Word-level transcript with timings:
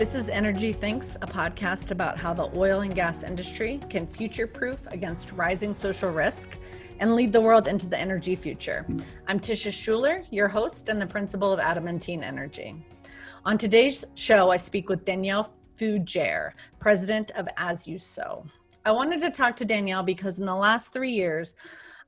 This 0.00 0.14
is 0.14 0.30
Energy 0.30 0.72
Thinks, 0.72 1.16
a 1.16 1.26
podcast 1.26 1.90
about 1.90 2.18
how 2.18 2.32
the 2.32 2.50
oil 2.58 2.80
and 2.80 2.94
gas 2.94 3.22
industry 3.22 3.78
can 3.90 4.06
future 4.06 4.46
proof 4.46 4.86
against 4.92 5.32
rising 5.32 5.74
social 5.74 6.08
risk 6.08 6.56
and 7.00 7.14
lead 7.14 7.32
the 7.32 7.40
world 7.42 7.68
into 7.68 7.86
the 7.86 8.00
energy 8.00 8.34
future. 8.34 8.86
I'm 9.28 9.38
Tisha 9.38 9.70
Schuller, 9.70 10.24
your 10.30 10.48
host 10.48 10.88
and 10.88 10.98
the 10.98 11.06
principal 11.06 11.52
of 11.52 11.60
Adamantine 11.60 12.24
Energy. 12.24 12.82
On 13.44 13.58
today's 13.58 14.06
show, 14.14 14.50
I 14.50 14.56
speak 14.56 14.88
with 14.88 15.04
Danielle 15.04 15.52
Fugere, 15.76 16.52
president 16.78 17.30
of 17.32 17.46
As 17.58 17.86
You 17.86 17.98
Sow. 17.98 18.46
I 18.86 18.92
wanted 18.92 19.20
to 19.20 19.30
talk 19.30 19.54
to 19.56 19.66
Danielle 19.66 20.02
because 20.02 20.38
in 20.38 20.46
the 20.46 20.54
last 20.54 20.94
three 20.94 21.12
years, 21.12 21.52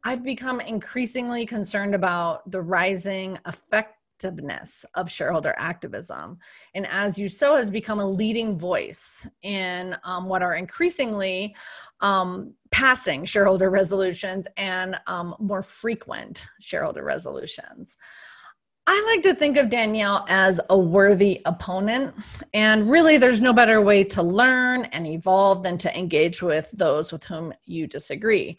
I've 0.05 0.25
become 0.25 0.61
increasingly 0.61 1.47
concerned 1.47 1.95
about 1.95 2.51
the 2.51 2.61
rising 2.61 3.39
effectiveness 3.47 4.85
of 4.95 5.11
shareholder 5.11 5.55
activism. 5.59 6.39
And 6.75 6.87
as 6.89 7.19
you 7.19 7.29
sow 7.29 7.57
has 7.57 7.71
become 7.71 8.01
a 8.01 8.07
leading 8.07 8.57
voice 8.57 9.27
in 9.43 9.97
um, 10.05 10.27
what 10.27 10.43
are 10.43 10.55
increasingly 10.55 11.55
um, 12.01 12.55
passing 12.73 13.25
shareholder 13.25 13.71
resolutions 13.71 14.49
and 14.57 14.97
um, 15.07 15.37
more 15.39 15.63
frequent 15.63 16.47
shareholder 16.61 17.05
resolutions. 17.05 17.97
I 18.85 19.15
like 19.15 19.23
to 19.23 19.35
think 19.35 19.57
of 19.57 19.71
Danielle 19.71 20.27
as 20.29 20.61
a 20.69 20.77
worthy 20.77 21.41
opponent. 21.45 22.15
And 22.53 22.91
really, 22.91 23.17
there's 23.17 23.41
no 23.41 23.53
better 23.53 23.81
way 23.81 24.03
to 24.05 24.25
learn 24.25 24.87
and 24.87 25.07
evolve 25.07 25.63
than 25.63 25.79
to 25.79 25.97
engage 25.97 26.43
with 26.43 26.69
those 26.73 27.13
with 27.13 27.23
whom 27.23 27.55
you 27.65 27.87
disagree. 27.87 28.59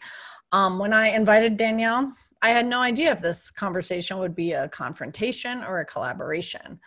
Um, 0.54 0.78
when 0.78 0.92
I 0.92 1.08
invited 1.08 1.56
Danielle 1.56 2.12
I 2.44 2.50
had 2.50 2.66
no 2.66 2.82
idea 2.82 3.10
if 3.10 3.22
this 3.22 3.50
conversation 3.50 4.18
would 4.18 4.34
be 4.34 4.52
a 4.52 4.68
confrontation 4.68 5.64
or 5.64 5.80
a 5.80 5.86
collaboration. 5.86 6.78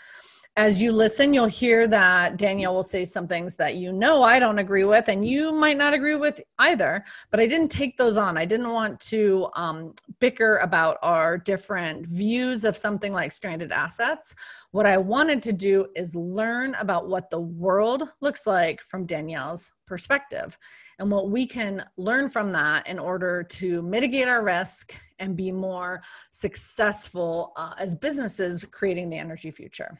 As 0.56 0.84
you 0.84 0.92
listen, 0.92 1.34
you'll 1.34 1.48
hear 1.48 1.88
that 1.88 2.38
Danielle 2.38 2.76
will 2.76 2.84
say 2.84 3.06
some 3.06 3.28
things 3.28 3.56
that 3.56 3.76
you 3.76 3.92
know 3.92 4.22
I 4.22 4.38
don't 4.38 4.60
agree 4.60 4.84
with, 4.84 5.08
and 5.08 5.28
you 5.28 5.52
might 5.52 5.78
not 5.78 5.96
agree 5.96 6.14
with 6.16 6.40
either. 6.60 7.04
But 7.32 7.40
I 7.40 7.48
didn't 7.48 7.72
take 7.72 7.98
those 7.98 8.18
on. 8.18 8.38
I 8.38 8.46
didn't 8.46 8.72
want 8.72 9.00
to 9.12 9.50
um, 9.56 9.96
bicker 10.20 10.58
about 10.58 11.00
our 11.02 11.40
different 11.40 12.06
views 12.06 12.64
of 12.64 12.78
something 12.78 13.12
like 13.12 13.32
stranded 13.32 13.72
assets. 13.72 14.36
What 14.70 14.86
I 14.86 14.98
wanted 14.98 15.42
to 15.44 15.54
do 15.54 15.88
is 15.96 16.16
learn 16.16 16.76
about 16.76 17.10
what 17.10 17.32
the 17.32 17.42
world 17.42 18.04
looks 18.22 18.46
like 18.46 18.80
from 18.82 19.08
Danielle's 19.08 19.72
perspective 19.88 20.56
and 21.00 21.12
what 21.12 21.30
we 21.30 21.46
can 21.46 21.86
learn 21.98 22.28
from 22.28 22.52
that 22.52 22.88
in 22.88 22.98
order 22.98 23.44
to 23.44 23.82
mitigate 23.82 24.28
our 24.28 24.44
risk 24.44 25.00
and 25.20 25.36
be 25.36 25.52
more 25.52 26.02
successful 26.32 27.54
uh, 27.56 27.74
as 27.78 27.94
businesses 27.96 28.66
creating 28.66 29.10
the 29.10 29.18
energy 29.18 29.52
future. 29.52 29.98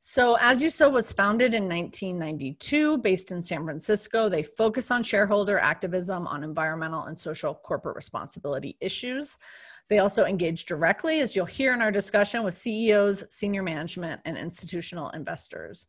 So, 0.00 0.36
As 0.40 0.62
You 0.62 0.70
Sow 0.70 0.88
was 0.90 1.10
founded 1.10 1.54
in 1.54 1.64
1992, 1.64 2.98
based 2.98 3.32
in 3.32 3.42
San 3.42 3.64
Francisco. 3.64 4.28
They 4.28 4.44
focus 4.44 4.92
on 4.92 5.02
shareholder 5.02 5.58
activism 5.58 6.24
on 6.28 6.44
environmental 6.44 7.04
and 7.04 7.18
social 7.18 7.52
corporate 7.52 7.96
responsibility 7.96 8.76
issues. 8.80 9.38
They 9.88 9.98
also 9.98 10.24
engage 10.24 10.66
directly, 10.66 11.20
as 11.20 11.34
you'll 11.34 11.46
hear 11.46 11.72
in 11.74 11.82
our 11.82 11.90
discussion, 11.90 12.44
with 12.44 12.54
CEOs, 12.54 13.24
senior 13.34 13.64
management, 13.64 14.20
and 14.24 14.38
institutional 14.38 15.10
investors. 15.10 15.86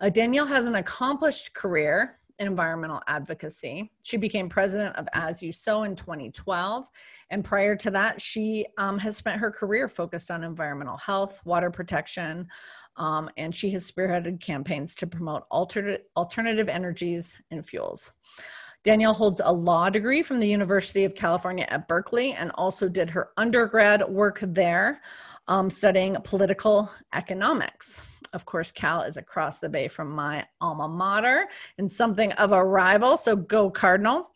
Uh, 0.00 0.08
Danielle 0.08 0.46
has 0.46 0.66
an 0.66 0.74
accomplished 0.74 1.54
career 1.54 2.18
environmental 2.38 3.00
advocacy. 3.06 3.90
She 4.02 4.16
became 4.16 4.48
president 4.48 4.96
of 4.96 5.08
As 5.12 5.42
You 5.42 5.52
Sow 5.52 5.82
in 5.84 5.96
2012. 5.96 6.86
And 7.30 7.44
prior 7.44 7.76
to 7.76 7.90
that, 7.90 8.20
she 8.20 8.66
um, 8.78 8.98
has 8.98 9.16
spent 9.16 9.40
her 9.40 9.50
career 9.50 9.88
focused 9.88 10.30
on 10.30 10.44
environmental 10.44 10.96
health, 10.96 11.40
water 11.44 11.70
protection, 11.70 12.48
um, 12.96 13.30
and 13.36 13.54
she 13.54 13.70
has 13.70 13.90
spearheaded 13.90 14.40
campaigns 14.40 14.94
to 14.96 15.06
promote 15.06 15.44
alternative, 15.50 16.02
alternative 16.16 16.68
energies 16.68 17.40
and 17.50 17.64
fuels. 17.64 18.12
Danielle 18.84 19.14
holds 19.14 19.40
a 19.44 19.52
law 19.52 19.88
degree 19.88 20.22
from 20.22 20.40
the 20.40 20.48
University 20.48 21.04
of 21.04 21.14
California 21.14 21.66
at 21.68 21.86
Berkeley 21.86 22.32
and 22.32 22.50
also 22.56 22.88
did 22.88 23.10
her 23.10 23.30
undergrad 23.36 24.02
work 24.08 24.40
there 24.42 25.00
um, 25.48 25.70
studying 25.70 26.16
political 26.24 26.90
economics. 27.12 28.11
Of 28.32 28.44
course, 28.44 28.70
Cal 28.70 29.02
is 29.02 29.16
across 29.16 29.58
the 29.58 29.68
bay 29.68 29.88
from 29.88 30.10
my 30.10 30.46
alma 30.60 30.88
mater 30.88 31.48
and 31.78 31.90
something 31.90 32.32
of 32.32 32.52
a 32.52 32.64
rival, 32.64 33.16
so 33.16 33.36
go 33.36 33.70
Cardinal. 33.70 34.30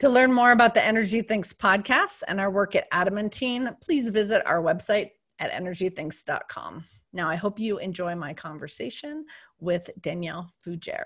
To 0.00 0.08
learn 0.08 0.32
more 0.32 0.52
about 0.52 0.74
the 0.74 0.84
Energy 0.84 1.22
Thinks 1.22 1.52
podcast 1.52 2.22
and 2.26 2.40
our 2.40 2.50
work 2.50 2.74
at 2.74 2.86
Adamantine, 2.92 3.70
please 3.80 4.08
visit 4.08 4.42
our 4.46 4.60
website 4.60 5.10
at 5.38 5.52
energythinks.com. 5.52 6.84
Now, 7.12 7.28
I 7.28 7.36
hope 7.36 7.58
you 7.58 7.78
enjoy 7.78 8.14
my 8.14 8.34
conversation 8.34 9.24
with 9.60 9.88
Danielle 10.00 10.48
Fugere. 10.64 11.04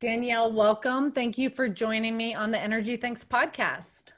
Danielle, 0.00 0.52
welcome. 0.52 1.12
Thank 1.12 1.36
you 1.36 1.50
for 1.50 1.68
joining 1.68 2.16
me 2.16 2.34
on 2.34 2.50
the 2.50 2.58
Energy 2.58 2.96
Thinks 2.96 3.24
podcast. 3.24 4.12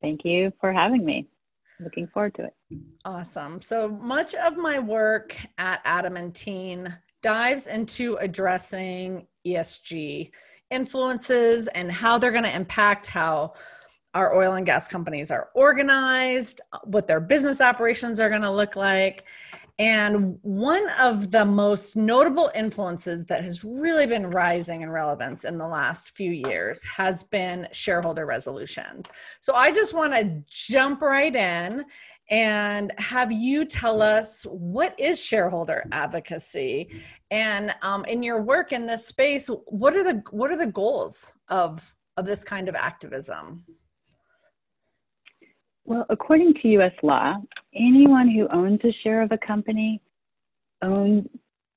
Thank 0.00 0.24
you 0.24 0.52
for 0.60 0.72
having 0.72 1.04
me 1.04 1.28
looking 1.80 2.06
forward 2.06 2.34
to 2.36 2.44
it. 2.44 2.55
Awesome. 3.04 3.60
So 3.60 3.88
much 3.88 4.34
of 4.34 4.56
my 4.56 4.78
work 4.78 5.36
at 5.58 5.80
Adamantine 5.84 6.96
dives 7.22 7.68
into 7.68 8.16
addressing 8.16 9.26
ESG 9.46 10.30
influences 10.70 11.68
and 11.68 11.92
how 11.92 12.18
they're 12.18 12.32
going 12.32 12.44
to 12.44 12.54
impact 12.54 13.06
how 13.06 13.54
our 14.14 14.34
oil 14.34 14.54
and 14.54 14.66
gas 14.66 14.88
companies 14.88 15.30
are 15.30 15.50
organized, 15.54 16.60
what 16.84 17.06
their 17.06 17.20
business 17.20 17.60
operations 17.60 18.18
are 18.18 18.30
going 18.30 18.42
to 18.42 18.50
look 18.50 18.74
like. 18.74 19.24
And 19.78 20.38
one 20.40 20.88
of 20.98 21.30
the 21.30 21.44
most 21.44 21.96
notable 21.96 22.50
influences 22.54 23.26
that 23.26 23.44
has 23.44 23.62
really 23.62 24.06
been 24.06 24.30
rising 24.30 24.80
in 24.80 24.90
relevance 24.90 25.44
in 25.44 25.58
the 25.58 25.68
last 25.68 26.16
few 26.16 26.32
years 26.32 26.82
has 26.84 27.22
been 27.24 27.68
shareholder 27.72 28.24
resolutions. 28.24 29.10
So 29.40 29.54
I 29.54 29.72
just 29.72 29.92
want 29.92 30.14
to 30.14 30.42
jump 30.48 31.02
right 31.02 31.34
in 31.34 31.84
and 32.28 32.92
have 32.98 33.30
you 33.30 33.64
tell 33.64 34.02
us 34.02 34.44
what 34.44 34.98
is 34.98 35.22
shareholder 35.22 35.84
advocacy 35.92 36.90
and 37.30 37.72
um, 37.82 38.04
in 38.06 38.22
your 38.22 38.42
work 38.42 38.72
in 38.72 38.86
this 38.86 39.06
space 39.06 39.48
what 39.66 39.94
are 39.94 40.04
the 40.04 40.22
what 40.30 40.50
are 40.50 40.58
the 40.58 40.72
goals 40.72 41.32
of 41.48 41.94
of 42.16 42.24
this 42.24 42.42
kind 42.42 42.68
of 42.68 42.74
activism 42.74 43.64
well, 45.86 46.04
according 46.10 46.54
to 46.54 46.68
US 46.80 46.92
law, 47.04 47.36
anyone 47.72 48.28
who 48.28 48.48
owns 48.48 48.80
a 48.82 48.92
share 49.04 49.22
of 49.22 49.30
a 49.30 49.38
company 49.38 50.02
owns, 50.82 51.26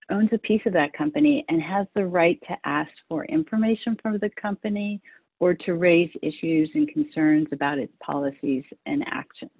owns 0.09 0.30
a 0.32 0.40
piece 0.40 0.64
of 0.66 0.74
that 0.74 0.94
company 0.94 1.46
and 1.48 1.62
has 1.62 1.86
the 1.94 2.08
right 2.08 2.40
to 2.48 2.58
ask 2.66 2.90
for 3.08 3.24
information 3.26 3.96
from 4.02 4.18
the 4.18 4.32
company 4.32 5.00
or 5.40 5.54
to 5.54 5.76
raise 5.76 6.09
issues 6.24 6.72
and 6.74 6.88
concerns 6.90 7.48
about 7.52 7.78
its 7.78 7.94
policies 8.04 8.64
and 8.88 9.04
actions. 9.08 9.52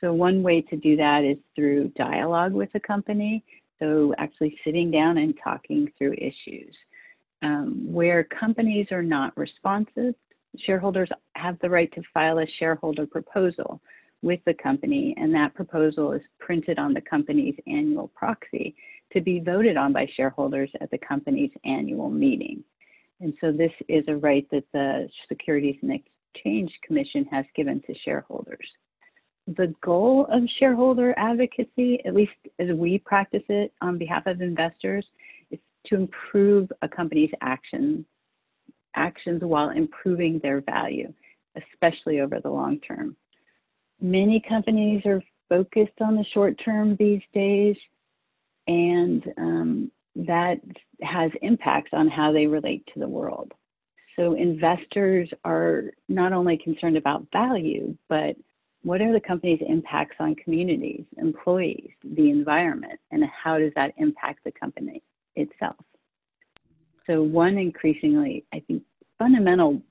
So, 0.00 0.12
one 0.12 0.42
way 0.42 0.60
to 0.62 0.76
do 0.76 0.96
that 0.96 1.24
is 1.24 1.38
through 1.54 1.88
dialogue 1.96 2.52
with 2.52 2.70
a 2.74 2.80
company. 2.80 3.44
So, 3.78 4.14
actually 4.18 4.58
sitting 4.64 4.90
down 4.90 5.18
and 5.18 5.34
talking 5.42 5.90
through 5.96 6.14
issues. 6.14 6.74
Um, 7.40 7.92
where 7.92 8.24
companies 8.24 8.88
are 8.90 9.02
not 9.02 9.36
responsive 9.36 10.14
shareholders 10.64 11.08
have 11.34 11.58
the 11.60 11.70
right 11.70 11.92
to 11.94 12.02
file 12.12 12.38
a 12.38 12.46
shareholder 12.58 13.06
proposal 13.06 13.80
with 14.22 14.40
the 14.46 14.54
company, 14.54 15.14
and 15.16 15.32
that 15.34 15.54
proposal 15.54 16.12
is 16.12 16.22
printed 16.38 16.78
on 16.78 16.92
the 16.92 17.00
company's 17.00 17.54
annual 17.66 18.08
proxy 18.08 18.74
to 19.12 19.20
be 19.20 19.40
voted 19.40 19.76
on 19.76 19.92
by 19.92 20.06
shareholders 20.16 20.70
at 20.80 20.90
the 20.90 20.98
company's 20.98 21.52
annual 21.64 22.10
meeting. 22.10 22.64
And 23.20 23.32
so 23.40 23.52
this 23.52 23.72
is 23.88 24.04
a 24.08 24.16
right 24.16 24.46
that 24.50 24.64
the 24.72 25.08
Securities 25.28 25.76
and 25.82 25.92
Exchange 25.92 26.72
Commission 26.84 27.24
has 27.26 27.44
given 27.54 27.80
to 27.82 27.94
shareholders. 28.04 28.68
The 29.56 29.74
goal 29.80 30.26
of 30.30 30.42
shareholder 30.58 31.14
advocacy, 31.16 32.04
at 32.04 32.14
least 32.14 32.32
as 32.58 32.70
we 32.70 32.98
practice 32.98 33.44
it 33.48 33.72
on 33.80 33.96
behalf 33.96 34.26
of 34.26 34.42
investors, 34.42 35.06
is 35.50 35.58
to 35.86 35.96
improve 35.96 36.70
a 36.82 36.88
company's 36.88 37.30
actions 37.40 38.04
actions 38.94 39.42
while 39.42 39.70
improving 39.70 40.40
their 40.40 40.60
value, 40.60 41.12
especially 41.56 42.20
over 42.20 42.40
the 42.40 42.50
long 42.50 42.80
term. 42.80 43.16
Many 44.00 44.42
companies 44.46 45.02
are 45.06 45.22
focused 45.48 46.00
on 46.00 46.16
the 46.16 46.24
short 46.34 46.60
term 46.62 46.96
these 46.96 47.22
days, 47.32 47.76
and 48.66 49.24
um, 49.38 49.90
that 50.14 50.60
has 51.00 51.30
impacts 51.42 51.90
on 51.92 52.08
how 52.08 52.32
they 52.32 52.46
relate 52.46 52.86
to 52.92 53.00
the 53.00 53.08
world. 53.08 53.52
So, 54.16 54.34
investors 54.34 55.30
are 55.44 55.84
not 56.08 56.32
only 56.32 56.58
concerned 56.58 56.96
about 56.96 57.26
value, 57.32 57.96
but 58.08 58.36
what 58.88 59.02
are 59.02 59.12
the 59.12 59.20
company's 59.20 59.60
impacts 59.68 60.16
on 60.18 60.34
communities, 60.36 61.04
employees, 61.18 61.90
the 62.02 62.30
environment, 62.30 62.98
and 63.10 63.22
how 63.24 63.58
does 63.58 63.70
that 63.76 63.92
impact 63.98 64.42
the 64.44 64.50
company 64.50 65.02
itself? 65.36 65.76
So, 67.06 67.22
one 67.22 67.58
increasingly, 67.58 68.46
I 68.54 68.60
think, 68.60 68.82
fundamental 69.18 69.82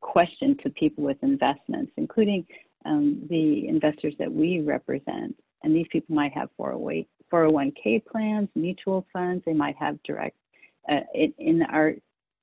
question 0.00 0.56
to 0.62 0.70
people 0.70 1.04
with 1.04 1.18
investments, 1.20 1.92
including 1.98 2.46
um, 2.86 3.26
the 3.28 3.68
investors 3.68 4.14
that 4.18 4.32
we 4.32 4.62
represent, 4.62 5.36
and 5.62 5.76
these 5.76 5.88
people 5.92 6.14
might 6.14 6.32
have 6.32 6.48
401k 6.58 8.06
plans, 8.06 8.48
mutual 8.54 9.06
funds, 9.12 9.42
they 9.44 9.52
might 9.52 9.76
have 9.76 10.02
direct, 10.02 10.38
uh, 10.90 11.00
in, 11.14 11.34
in 11.36 11.62
our 11.64 11.92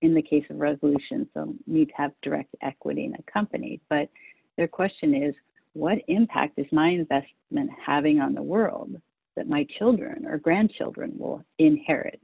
in 0.03 0.13
the 0.13 0.21
case 0.21 0.45
of 0.51 0.57
resolutions, 0.57 1.25
they'll 1.33 1.55
need 1.65 1.88
to 1.88 1.95
have 1.95 2.11
direct 2.21 2.53
equity 2.61 3.05
in 3.05 3.15
a 3.15 3.31
company. 3.31 3.81
But 3.89 4.09
their 4.55 4.67
question 4.67 5.15
is, 5.15 5.33
what 5.73 5.99
impact 6.07 6.57
is 6.57 6.65
my 6.71 6.89
investment 6.89 7.69
having 7.85 8.19
on 8.19 8.33
the 8.33 8.41
world 8.41 8.95
that 9.35 9.47
my 9.47 9.65
children 9.77 10.25
or 10.25 10.37
grandchildren 10.37 11.13
will 11.17 11.43
inherit? 11.59 12.19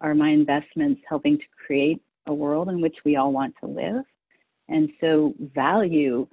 Are 0.00 0.14
my 0.14 0.30
investments 0.30 1.00
helping 1.08 1.38
to 1.38 1.44
create 1.66 2.00
a 2.26 2.34
world 2.34 2.68
in 2.68 2.80
which 2.80 2.96
we 3.04 3.16
all 3.16 3.32
want 3.32 3.54
to 3.60 3.66
live? 3.66 4.04
And 4.68 4.90
so, 5.00 5.34
value 5.54 6.26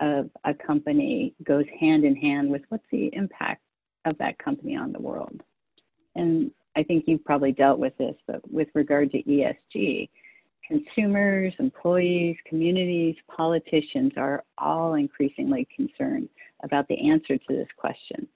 of 0.00 0.30
a 0.44 0.54
company 0.54 1.34
goes 1.42 1.66
hand 1.78 2.04
in 2.04 2.16
hand 2.16 2.50
with 2.50 2.62
what's 2.68 2.86
the 2.90 3.10
impact 3.12 3.62
of 4.04 4.16
that 4.18 4.38
company 4.38 4.76
on 4.76 4.92
the 4.92 5.00
world. 5.00 5.42
And 6.14 6.50
I 6.76 6.82
think 6.82 7.04
you've 7.06 7.24
probably 7.24 7.52
dealt 7.52 7.78
with 7.78 7.96
this, 7.98 8.16
but 8.26 8.40
with 8.50 8.68
regard 8.74 9.10
to 9.12 9.22
ESG, 9.22 10.08
consumers, 10.72 11.52
employees, 11.58 12.36
communities, 12.48 13.14
politicians 13.34 14.12
are 14.16 14.42
all 14.58 14.94
increasingly 14.94 15.66
concerned 15.74 16.28
about 16.64 16.88
the 16.88 17.10
answer 17.10 17.36
to 17.36 17.48
this 17.48 17.68
question, 17.76 18.26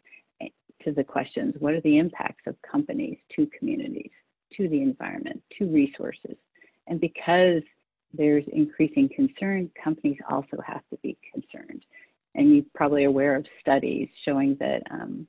to 0.85 0.93
the 0.93 1.05
questions 1.05 1.55
what 1.59 1.73
are 1.73 1.81
the 1.81 1.99
impacts 1.99 2.43
of 2.47 2.55
companies 2.61 3.17
to 3.35 3.49
communities, 3.59 4.11
to 4.57 4.69
the 4.69 4.83
environment, 4.83 5.43
to 5.59 5.67
resources? 5.67 6.37
And 6.87 7.01
because 7.01 7.63
there's 8.13 8.45
increasing 8.53 9.09
concern, 9.15 9.71
companies 9.83 10.19
also 10.31 10.59
have 10.67 10.83
to 10.91 10.99
be 11.03 11.17
concerned. 11.33 11.85
And 12.35 12.55
you're 12.55 12.65
probably 12.75 13.05
aware 13.05 13.35
of 13.35 13.47
studies 13.61 14.09
showing 14.25 14.57
that 14.61 14.83
um, 14.91 15.27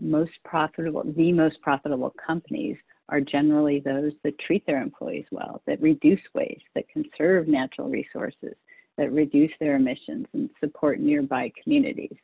most 0.00 0.32
profitable, 0.44 1.04
the 1.04 1.32
most 1.32 1.60
profitable 1.60 2.14
companies 2.26 2.76
are 3.08 3.20
generally 3.20 3.80
those 3.80 4.12
that 4.24 4.38
treat 4.38 4.66
their 4.66 4.82
employees 4.82 5.24
well, 5.30 5.62
that 5.66 5.80
reduce 5.80 6.20
waste, 6.34 6.64
that 6.74 6.88
conserve 6.88 7.48
natural 7.48 7.88
resources, 7.88 8.54
that 8.96 9.12
reduce 9.12 9.52
their 9.60 9.76
emissions 9.76 10.26
and 10.34 10.50
support 10.60 11.00
nearby 11.00 11.50
communities. 11.62 12.16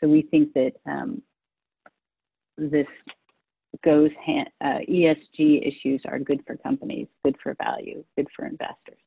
So 0.00 0.08
we 0.08 0.22
think 0.22 0.52
that 0.54 0.72
um, 0.86 1.22
this 2.56 2.86
goes 3.84 4.10
hand, 4.24 4.48
uh, 4.60 4.78
ESG 4.88 5.66
issues 5.66 6.02
are 6.06 6.18
good 6.18 6.42
for 6.46 6.56
companies, 6.56 7.06
good 7.24 7.36
for 7.42 7.54
value, 7.62 8.04
good 8.16 8.28
for 8.34 8.46
investors. 8.46 8.98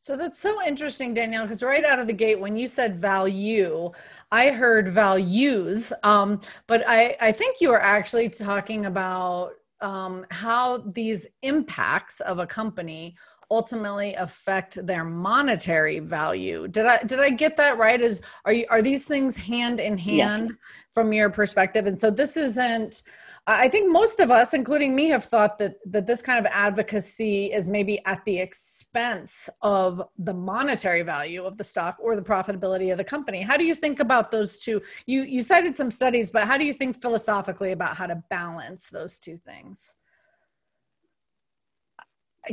So 0.00 0.16
that's 0.16 0.38
so 0.38 0.62
interesting, 0.64 1.12
Danielle, 1.12 1.42
because 1.42 1.62
right 1.62 1.84
out 1.84 1.98
of 1.98 2.06
the 2.06 2.12
gate, 2.12 2.38
when 2.38 2.56
you 2.56 2.68
said 2.68 3.00
value, 3.00 3.90
I 4.30 4.50
heard 4.50 4.88
values. 4.88 5.92
Um, 6.04 6.40
but 6.68 6.84
I, 6.86 7.16
I 7.20 7.32
think 7.32 7.60
you 7.60 7.70
were 7.70 7.82
actually 7.82 8.28
talking 8.28 8.86
about 8.86 9.54
um, 9.80 10.26
how 10.30 10.78
these 10.78 11.26
impacts 11.42 12.20
of 12.20 12.38
a 12.38 12.46
company 12.46 13.16
ultimately 13.50 14.14
affect 14.14 14.84
their 14.86 15.04
monetary 15.04 15.98
value. 16.00 16.68
Did 16.68 16.86
I 16.86 17.02
did 17.02 17.20
I 17.20 17.30
get 17.30 17.56
that 17.56 17.78
right? 17.78 18.00
Is 18.00 18.20
are 18.44 18.52
you 18.52 18.66
are 18.70 18.82
these 18.82 19.06
things 19.06 19.36
hand 19.36 19.80
in 19.80 19.96
hand 19.96 20.50
yes. 20.50 20.58
from 20.92 21.12
your 21.12 21.30
perspective? 21.30 21.86
And 21.86 21.98
so 21.98 22.10
this 22.10 22.36
isn't 22.36 23.02
I 23.50 23.66
think 23.66 23.90
most 23.90 24.20
of 24.20 24.30
us, 24.30 24.52
including 24.52 24.94
me, 24.94 25.08
have 25.08 25.24
thought 25.24 25.56
that 25.56 25.76
that 25.86 26.06
this 26.06 26.20
kind 26.20 26.38
of 26.38 26.44
advocacy 26.52 27.46
is 27.46 27.66
maybe 27.66 27.98
at 28.04 28.22
the 28.26 28.38
expense 28.38 29.48
of 29.62 30.02
the 30.18 30.34
monetary 30.34 31.00
value 31.00 31.44
of 31.44 31.56
the 31.56 31.64
stock 31.64 31.96
or 31.98 32.14
the 32.14 32.22
profitability 32.22 32.92
of 32.92 32.98
the 32.98 33.04
company. 33.04 33.40
How 33.40 33.56
do 33.56 33.64
you 33.64 33.74
think 33.74 34.00
about 34.00 34.30
those 34.30 34.60
two? 34.60 34.82
You 35.06 35.22
you 35.22 35.42
cited 35.42 35.74
some 35.74 35.90
studies, 35.90 36.30
but 36.30 36.46
how 36.46 36.58
do 36.58 36.66
you 36.66 36.74
think 36.74 37.00
philosophically 37.00 37.72
about 37.72 37.96
how 37.96 38.06
to 38.06 38.22
balance 38.28 38.90
those 38.90 39.18
two 39.18 39.38
things? 39.38 39.94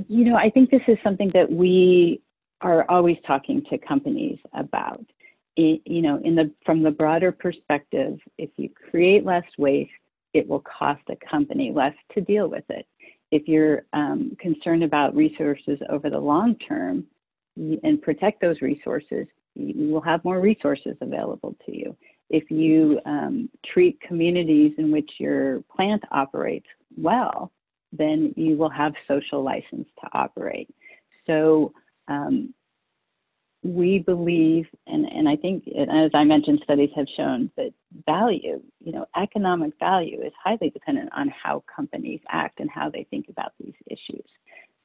You 0.07 0.25
know, 0.25 0.36
I 0.36 0.50
think 0.50 0.69
this 0.69 0.81
is 0.88 0.97
something 1.03 1.30
that 1.30 1.51
we 1.51 2.21
are 2.62 2.89
always 2.89 3.18
talking 3.25 3.63
to 3.69 3.77
companies 3.77 4.39
about. 4.53 5.06
It, 5.57 5.81
you 5.86 6.01
know, 6.01 6.19
in 6.24 6.36
the 6.36 6.51
from 6.65 6.83
the 6.83 6.92
broader 6.92 7.31
perspective, 7.31 8.19
if 8.38 8.50
you 8.57 8.69
create 8.89 9.25
less 9.25 9.45
waste 9.57 9.92
it 10.36 10.47
will 10.50 10.62
cost 10.62 11.01
a 11.09 11.15
company 11.15 11.71
less 11.74 11.95
to 12.13 12.19
deal 12.19 12.50
with 12.50 12.65
it. 12.69 12.86
If 13.31 13.47
you're 13.47 13.86
um, 13.94 14.36
concerned 14.38 14.83
about 14.83 15.15
resources 15.15 15.80
over 15.89 16.09
the 16.09 16.19
long 16.19 16.56
term 16.56 17.06
and 17.56 18.01
protect 18.01 18.42
those 18.42 18.62
resources, 18.62 19.27
you 19.56 19.94
will 19.94 20.01
have 20.01 20.25
more 20.25 20.42
resources 20.42 20.97
available 21.00 21.56
to 21.65 21.75
you. 21.75 21.95
If 22.30 22.51
you 22.51 23.00
um, 23.06 23.50
treat 23.65 24.00
communities 24.01 24.74
in 24.77 24.92
which 24.92 25.09
your 25.18 25.63
plant 25.74 26.03
operates 26.12 26.68
well, 26.97 27.53
then 27.97 28.33
you 28.36 28.57
will 28.57 28.69
have 28.69 28.94
social 29.07 29.44
license 29.44 29.88
to 30.01 30.09
operate. 30.13 30.69
So 31.27 31.74
um, 32.07 32.53
we 33.63 34.00
believe, 34.00 34.68
and, 34.86 35.06
and 35.06 35.27
I 35.27 35.36
think, 35.36 35.68
as 35.68 36.12
I 36.13 36.24
mentioned, 36.24 36.62
studies 36.63 36.92
have 36.95 37.07
shown 37.18 37.50
that 37.57 37.74
value, 38.06 38.62
you 38.80 38.92
know, 38.92 39.07
economic 39.19 39.74
value 39.80 40.21
is 40.21 40.33
highly 40.42 40.69
dependent 40.69 41.09
on 41.15 41.30
how 41.30 41.63
companies 41.74 42.19
act 42.30 42.59
and 42.59 42.69
how 42.69 42.89
they 42.89 43.07
think 43.09 43.27
about 43.30 43.53
these 43.59 43.74
issues. 43.88 44.25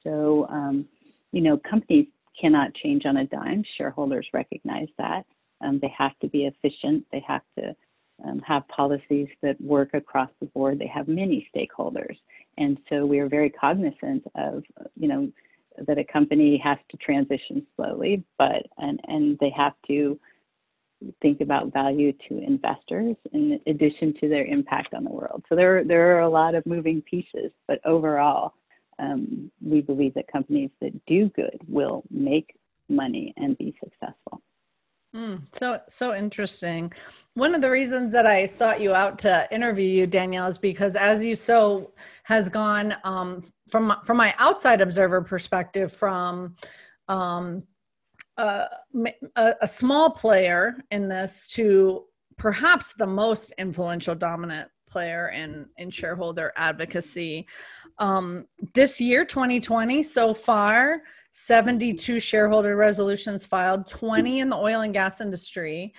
So, 0.03 0.47
um, 0.49 0.87
you 1.31 1.41
know, 1.41 1.57
companies 1.57 2.07
cannot 2.39 2.73
change 2.73 3.05
on 3.05 3.17
a 3.17 3.25
dime. 3.25 3.63
Shareholders 3.77 4.27
recognize 4.33 4.87
that. 4.97 5.25
Um, 5.63 5.77
they 5.79 5.93
have 5.95 6.17
to 6.21 6.27
be 6.27 6.45
efficient. 6.45 7.05
They 7.11 7.23
have 7.27 7.43
to 7.59 7.75
um, 8.25 8.39
have 8.39 8.67
policies 8.67 9.27
that 9.43 9.59
work 9.61 9.93
across 9.93 10.29
the 10.39 10.47
board. 10.47 10.79
They 10.79 10.87
have 10.87 11.07
many 11.07 11.47
stakeholders. 11.55 12.17
And 12.57 12.77
so 12.89 13.05
we 13.05 13.19
are 13.19 13.29
very 13.29 13.49
cognizant 13.49 14.23
of, 14.35 14.63
you 14.95 15.07
know, 15.07 15.31
that 15.87 15.97
a 15.97 16.03
company 16.03 16.57
has 16.63 16.77
to 16.89 16.97
transition 16.97 17.65
slowly, 17.75 18.23
but 18.37 18.67
and 18.77 18.99
and 19.07 19.37
they 19.39 19.49
have 19.51 19.73
to 19.87 20.19
think 21.21 21.41
about 21.41 21.73
value 21.73 22.13
to 22.29 22.37
investors 22.37 23.15
in 23.33 23.59
addition 23.65 24.13
to 24.19 24.29
their 24.29 24.45
impact 24.45 24.93
on 24.93 25.03
the 25.03 25.09
world. 25.09 25.43
So 25.49 25.55
there 25.55 25.83
there 25.83 26.15
are 26.17 26.21
a 26.21 26.29
lot 26.29 26.55
of 26.55 26.65
moving 26.65 27.01
pieces, 27.01 27.51
but 27.67 27.79
overall, 27.85 28.53
um, 28.99 29.51
we 29.61 29.81
believe 29.81 30.13
that 30.15 30.31
companies 30.31 30.69
that 30.81 30.93
do 31.05 31.29
good 31.29 31.59
will 31.67 32.03
make 32.11 32.55
money 32.89 33.33
and 33.37 33.57
be 33.57 33.75
successful. 33.83 34.41
Mm, 35.15 35.41
so 35.51 35.79
so 35.89 36.15
interesting. 36.15 36.91
One 37.33 37.53
of 37.53 37.61
the 37.61 37.69
reasons 37.69 38.13
that 38.13 38.25
I 38.25 38.45
sought 38.45 38.79
you 38.79 38.93
out 38.93 39.19
to 39.19 39.47
interview 39.51 39.85
you, 39.85 40.07
Danielle, 40.07 40.47
is 40.47 40.57
because 40.57 40.95
As 40.95 41.21
You 41.21 41.35
Sow 41.35 41.91
has 42.23 42.47
gone 42.47 42.95
um, 43.03 43.41
from 43.69 43.93
from 44.05 44.15
my 44.15 44.33
outside 44.37 44.79
observer 44.79 45.21
perspective, 45.21 45.91
from 45.91 46.55
um, 47.09 47.63
a, 48.37 48.67
a, 49.35 49.67
small 49.67 50.09
player 50.09 50.77
in 50.91 51.09
this 51.09 51.47
to 51.49 52.05
perhaps 52.37 52.93
the 52.93 53.05
most 53.05 53.53
influential, 53.57 54.15
dominant 54.15 54.69
player 54.89 55.29
in 55.29 55.67
in 55.77 55.89
shareholder 55.89 56.53
advocacy. 56.55 57.47
Um, 57.97 58.45
this 58.73 58.99
year, 58.99 59.25
2020, 59.25 60.03
so 60.03 60.33
far 60.33 61.01
72 61.31 62.19
shareholder 62.19 62.75
resolutions 62.75 63.45
filed, 63.45 63.87
20 63.87 64.39
in 64.39 64.49
the 64.49 64.57
oil 64.57 64.81
and 64.81 64.93
gas 64.93 65.21
industry. 65.21 65.93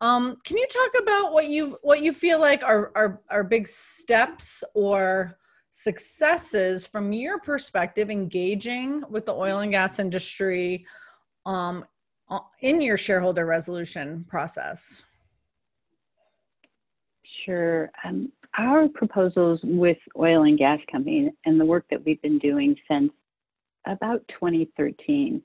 Um, 0.00 0.36
can 0.44 0.56
you 0.56 0.66
talk 0.66 1.02
about 1.02 1.32
what 1.32 1.46
you 1.48 1.78
what 1.82 2.02
you 2.02 2.12
feel 2.12 2.38
like 2.40 2.62
are, 2.62 2.92
are 2.94 3.22
are 3.30 3.44
big 3.44 3.66
steps 3.66 4.62
or 4.74 5.38
successes 5.70 6.86
from 6.86 7.12
your 7.12 7.38
perspective 7.40 8.10
engaging 8.10 9.02
with 9.08 9.24
the 9.24 9.32
oil 9.32 9.60
and 9.60 9.72
gas 9.72 9.98
industry 9.98 10.86
um, 11.46 11.84
in 12.60 12.80
your 12.80 12.96
shareholder 12.96 13.46
resolution 13.46 14.24
process? 14.28 15.02
Sure. 17.44 17.90
Um, 18.04 18.32
our 18.58 18.88
proposals 18.88 19.60
with 19.62 19.98
oil 20.18 20.44
and 20.44 20.58
gas 20.58 20.78
companies 20.90 21.32
and 21.44 21.60
the 21.60 21.64
work 21.64 21.84
that 21.90 22.04
we've 22.04 22.22
been 22.22 22.38
doing 22.38 22.76
since 22.90 23.12
about 23.86 24.22
2013 24.28 25.42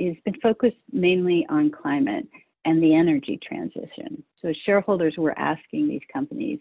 has 0.00 0.14
been 0.24 0.40
focused 0.40 0.76
mainly 0.92 1.46
on 1.48 1.70
climate 1.70 2.26
and 2.64 2.82
the 2.82 2.94
energy 2.94 3.38
transition. 3.42 4.22
So 4.40 4.52
shareholders 4.64 5.14
were 5.16 5.38
asking 5.38 5.88
these 5.88 6.02
companies 6.12 6.58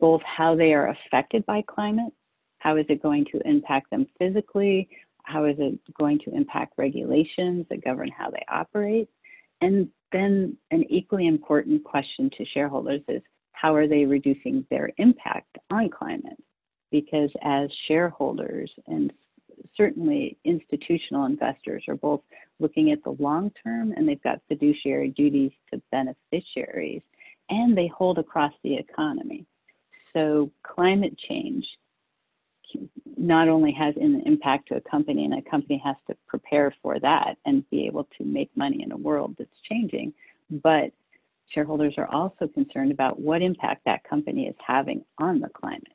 both 0.00 0.22
how 0.22 0.56
they 0.56 0.72
are 0.72 0.88
affected 0.88 1.46
by 1.46 1.62
climate, 1.68 2.12
how 2.58 2.76
is 2.76 2.86
it 2.88 3.02
going 3.02 3.24
to 3.32 3.40
impact 3.44 3.90
them 3.90 4.06
physically, 4.18 4.88
how 5.24 5.44
is 5.44 5.56
it 5.58 5.78
going 5.98 6.18
to 6.20 6.34
impact 6.34 6.74
regulations 6.76 7.66
that 7.70 7.84
govern 7.84 8.08
how 8.08 8.30
they 8.30 8.44
operate, 8.50 9.08
and 9.60 9.88
then 10.10 10.56
an 10.70 10.84
equally 10.90 11.26
important 11.26 11.84
question 11.84 12.30
to 12.36 12.44
shareholders 12.44 13.00
is 13.08 13.22
how 13.62 13.76
are 13.76 13.86
they 13.86 14.04
reducing 14.04 14.66
their 14.70 14.90
impact 14.98 15.56
on 15.70 15.88
climate? 15.88 16.36
Because 16.90 17.30
as 17.42 17.70
shareholders 17.86 18.70
and 18.88 19.12
certainly 19.76 20.36
institutional 20.44 21.26
investors 21.26 21.84
are 21.86 21.94
both 21.94 22.22
looking 22.58 22.90
at 22.90 23.04
the 23.04 23.14
long 23.20 23.52
term 23.62 23.92
and 23.92 24.08
they've 24.08 24.22
got 24.22 24.40
fiduciary 24.48 25.10
duties 25.10 25.52
to 25.72 25.80
beneficiaries 25.92 27.02
and 27.50 27.78
they 27.78 27.86
hold 27.86 28.18
across 28.18 28.52
the 28.64 28.74
economy. 28.74 29.46
So 30.12 30.50
climate 30.64 31.16
change 31.28 31.64
not 33.16 33.48
only 33.48 33.70
has 33.70 33.94
an 33.96 34.22
impact 34.26 34.68
to 34.68 34.76
a 34.76 34.80
company 34.80 35.24
and 35.24 35.34
a 35.34 35.50
company 35.50 35.80
has 35.84 35.96
to 36.08 36.16
prepare 36.26 36.74
for 36.82 36.98
that 36.98 37.36
and 37.46 37.68
be 37.70 37.86
able 37.86 38.08
to 38.18 38.24
make 38.24 38.50
money 38.56 38.82
in 38.82 38.90
a 38.90 38.96
world 38.96 39.36
that's 39.38 39.60
changing, 39.70 40.12
but 40.50 40.90
shareholders 41.48 41.94
are 41.98 42.08
also 42.08 42.46
concerned 42.48 42.92
about 42.92 43.20
what 43.20 43.42
impact 43.42 43.82
that 43.84 44.04
company 44.04 44.46
is 44.46 44.56
having 44.64 45.04
on 45.18 45.40
the 45.40 45.48
climate 45.48 45.86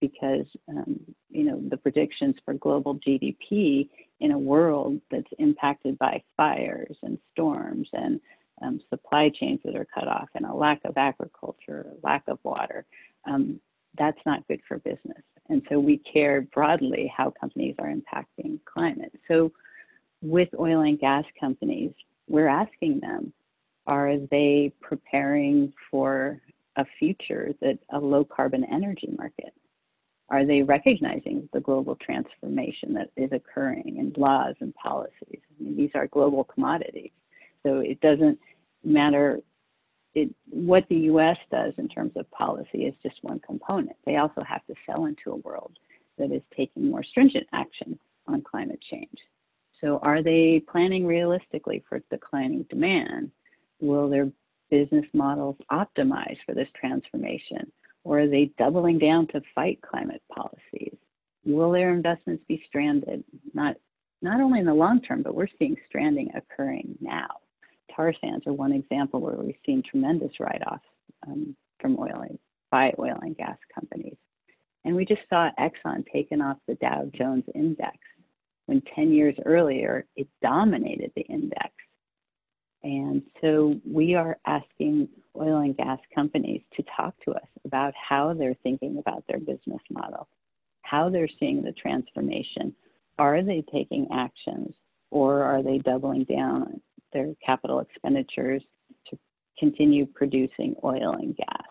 because 0.00 0.46
um, 0.68 1.00
you 1.30 1.44
know 1.44 1.60
the 1.70 1.76
predictions 1.76 2.34
for 2.44 2.54
global 2.54 2.96
GDP 2.96 3.88
in 4.20 4.32
a 4.32 4.38
world 4.38 5.00
that's 5.10 5.30
impacted 5.38 5.98
by 5.98 6.22
fires 6.36 6.96
and 7.02 7.18
storms 7.32 7.88
and 7.92 8.20
um, 8.62 8.80
supply 8.90 9.30
chains 9.38 9.60
that 9.64 9.76
are 9.76 9.86
cut 9.94 10.08
off 10.08 10.28
and 10.34 10.46
a 10.46 10.54
lack 10.54 10.80
of 10.84 10.96
agriculture, 10.96 11.86
lack 12.02 12.22
of 12.26 12.38
water, 12.42 12.86
um, 13.26 13.60
that's 13.98 14.18
not 14.24 14.46
good 14.48 14.60
for 14.66 14.78
business. 14.78 15.22
And 15.48 15.62
so 15.68 15.78
we 15.78 15.98
care 15.98 16.40
broadly 16.40 17.12
how 17.14 17.32
companies 17.38 17.76
are 17.78 17.92
impacting 17.92 18.58
climate. 18.64 19.12
So 19.28 19.52
with 20.22 20.48
oil 20.58 20.80
and 20.80 20.98
gas 20.98 21.24
companies, 21.38 21.92
we're 22.28 22.48
asking 22.48 23.00
them, 23.00 23.32
are 23.86 24.16
they 24.30 24.72
preparing 24.80 25.72
for 25.90 26.40
a 26.76 26.84
future 26.98 27.52
that 27.60 27.78
a 27.90 27.98
low 27.98 28.24
carbon 28.24 28.64
energy 28.64 29.08
market? 29.16 29.52
Are 30.28 30.44
they 30.44 30.62
recognizing 30.62 31.48
the 31.52 31.60
global 31.60 31.96
transformation 31.96 32.92
that 32.94 33.10
is 33.16 33.30
occurring 33.32 33.96
in 33.98 34.12
laws 34.20 34.56
and 34.60 34.74
policies? 34.74 35.12
I 35.32 35.62
mean, 35.62 35.76
these 35.76 35.90
are 35.94 36.08
global 36.08 36.44
commodities. 36.44 37.12
So 37.64 37.78
it 37.78 38.00
doesn't 38.00 38.38
matter 38.84 39.40
it, 40.16 40.34
what 40.48 40.84
the 40.88 40.96
US 41.12 41.36
does 41.50 41.74
in 41.76 41.88
terms 41.88 42.12
of 42.16 42.28
policy 42.30 42.86
is 42.86 42.94
just 43.02 43.22
one 43.22 43.38
component. 43.40 43.96
They 44.04 44.16
also 44.16 44.42
have 44.42 44.64
to 44.66 44.74
sell 44.86 45.04
into 45.04 45.30
a 45.30 45.36
world 45.36 45.78
that 46.18 46.32
is 46.32 46.42
taking 46.56 46.90
more 46.90 47.04
stringent 47.04 47.46
action 47.52 47.98
on 48.26 48.42
climate 48.42 48.80
change. 48.90 49.18
So, 49.80 49.98
are 49.98 50.22
they 50.22 50.62
planning 50.70 51.06
realistically 51.06 51.84
for 51.86 52.00
declining 52.10 52.64
demand? 52.70 53.30
Will 53.80 54.08
their 54.08 54.30
business 54.70 55.06
models 55.12 55.56
optimize 55.70 56.36
for 56.44 56.54
this 56.54 56.68
transformation? 56.78 57.70
Or 58.04 58.20
are 58.20 58.28
they 58.28 58.52
doubling 58.58 58.98
down 58.98 59.26
to 59.28 59.42
fight 59.54 59.80
climate 59.82 60.22
policies? 60.32 60.96
Will 61.44 61.72
their 61.72 61.92
investments 61.92 62.44
be 62.48 62.62
stranded? 62.66 63.24
Not, 63.54 63.76
not 64.22 64.40
only 64.40 64.60
in 64.60 64.66
the 64.66 64.74
long 64.74 65.00
term, 65.00 65.22
but 65.22 65.34
we're 65.34 65.48
seeing 65.58 65.76
stranding 65.88 66.30
occurring 66.34 66.96
now 67.00 67.28
tar 67.96 68.12
sands 68.20 68.46
are 68.46 68.52
one 68.52 68.72
example 68.72 69.20
where 69.20 69.36
we've 69.36 69.56
seen 69.64 69.82
tremendous 69.82 70.32
write-offs 70.38 70.84
um, 71.26 71.56
from 71.80 71.98
oil 71.98 72.24
and, 72.28 72.38
by 72.70 72.92
oil 72.98 73.18
and 73.22 73.36
gas 73.36 73.56
companies. 73.74 74.16
And 74.84 74.94
we 74.94 75.04
just 75.04 75.22
saw 75.28 75.50
Exxon 75.58 76.04
taken 76.12 76.40
off 76.40 76.58
the 76.68 76.74
Dow 76.76 77.10
Jones 77.14 77.44
Index 77.54 77.96
when 78.66 78.82
10 78.94 79.12
years 79.12 79.34
earlier 79.44 80.04
it 80.16 80.28
dominated 80.42 81.10
the 81.16 81.22
index. 81.22 81.70
And 82.82 83.22
so 83.40 83.72
we 83.84 84.14
are 84.14 84.38
asking 84.46 85.08
oil 85.36 85.58
and 85.58 85.76
gas 85.76 85.98
companies 86.14 86.62
to 86.76 86.84
talk 86.96 87.14
to 87.24 87.32
us 87.32 87.48
about 87.64 87.94
how 87.94 88.32
they're 88.34 88.56
thinking 88.62 88.98
about 88.98 89.24
their 89.28 89.40
business 89.40 89.80
model, 89.90 90.28
how 90.82 91.10
they're 91.10 91.28
seeing 91.40 91.62
the 91.62 91.72
transformation. 91.72 92.74
Are 93.18 93.42
they 93.42 93.64
taking 93.72 94.06
actions 94.12 94.74
or 95.10 95.42
are 95.42 95.62
they 95.62 95.78
doubling 95.78 96.24
down 96.24 96.80
their 97.12 97.34
capital 97.44 97.80
expenditures 97.80 98.62
to 99.10 99.18
continue 99.58 100.06
producing 100.06 100.76
oil 100.84 101.12
and 101.12 101.36
gas? 101.36 101.66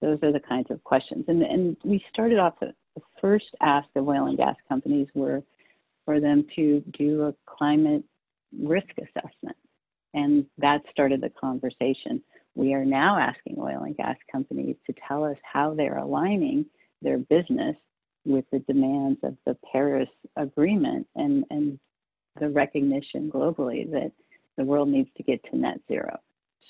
Those 0.00 0.18
are 0.22 0.32
the 0.32 0.40
kinds 0.40 0.70
of 0.70 0.82
questions. 0.84 1.24
And, 1.28 1.42
and 1.42 1.76
we 1.84 2.04
started 2.12 2.38
off, 2.38 2.54
the 2.60 2.74
first 3.20 3.46
ask 3.60 3.88
of 3.96 4.08
oil 4.08 4.26
and 4.26 4.36
gas 4.36 4.56
companies 4.68 5.08
were 5.14 5.42
for 6.04 6.20
them 6.20 6.46
to 6.56 6.82
do 6.98 7.22
a 7.22 7.34
climate 7.46 8.04
risk 8.58 8.90
assessment. 8.98 9.56
And 10.14 10.46
that 10.58 10.82
started 10.90 11.20
the 11.20 11.30
conversation. 11.30 12.22
We 12.54 12.72
are 12.72 12.84
now 12.84 13.18
asking 13.18 13.56
oil 13.58 13.82
and 13.82 13.96
gas 13.96 14.16
companies 14.30 14.76
to 14.86 14.94
tell 15.06 15.24
us 15.24 15.36
how 15.42 15.74
they're 15.74 15.98
aligning 15.98 16.66
their 17.02 17.18
business 17.18 17.76
with 18.24 18.44
the 18.52 18.60
demands 18.60 19.18
of 19.22 19.36
the 19.44 19.56
Paris 19.70 20.08
Agreement 20.36 21.06
and, 21.16 21.44
and 21.50 21.78
the 22.40 22.48
recognition 22.48 23.30
globally 23.30 23.90
that 23.90 24.12
the 24.56 24.64
world 24.64 24.88
needs 24.88 25.10
to 25.16 25.22
get 25.22 25.42
to 25.50 25.56
net 25.56 25.80
zero. 25.88 26.18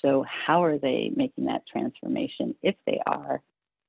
So, 0.01 0.25
how 0.27 0.63
are 0.63 0.77
they 0.77 1.11
making 1.15 1.45
that 1.45 1.65
transformation? 1.67 2.55
If 2.61 2.75
they 2.85 2.99
are, 3.05 3.41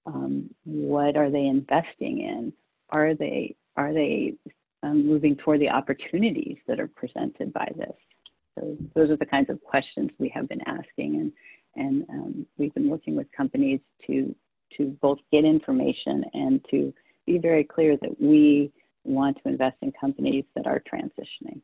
um, 0.06 0.50
what 0.64 1.16
are 1.16 1.30
they 1.30 1.46
investing 1.46 2.20
in? 2.20 2.52
Are 2.90 3.14
they 3.14 3.56
are 3.76 3.92
they 3.92 4.34
um, 4.82 5.06
moving 5.06 5.36
toward 5.36 5.60
the 5.60 5.70
opportunities 5.70 6.58
that 6.68 6.78
are 6.78 6.88
presented 6.88 7.52
by 7.52 7.70
this? 7.76 7.96
So, 8.58 8.76
those 8.94 9.10
are 9.10 9.16
the 9.16 9.26
kinds 9.26 9.50
of 9.50 9.62
questions 9.62 10.10
we 10.18 10.28
have 10.30 10.48
been 10.48 10.62
asking, 10.66 11.16
and 11.16 11.32
and 11.76 12.04
um, 12.08 12.46
we've 12.56 12.74
been 12.74 12.88
working 12.88 13.16
with 13.16 13.26
companies 13.36 13.80
to 14.06 14.34
to 14.76 14.96
both 15.00 15.18
get 15.30 15.44
information 15.44 16.24
and 16.34 16.64
to 16.70 16.92
be 17.26 17.38
very 17.38 17.64
clear 17.64 17.96
that 17.98 18.20
we 18.20 18.72
want 19.04 19.38
to 19.42 19.48
invest 19.48 19.76
in 19.82 19.92
companies 19.92 20.44
that 20.54 20.66
are 20.66 20.82
transitioning. 20.92 21.60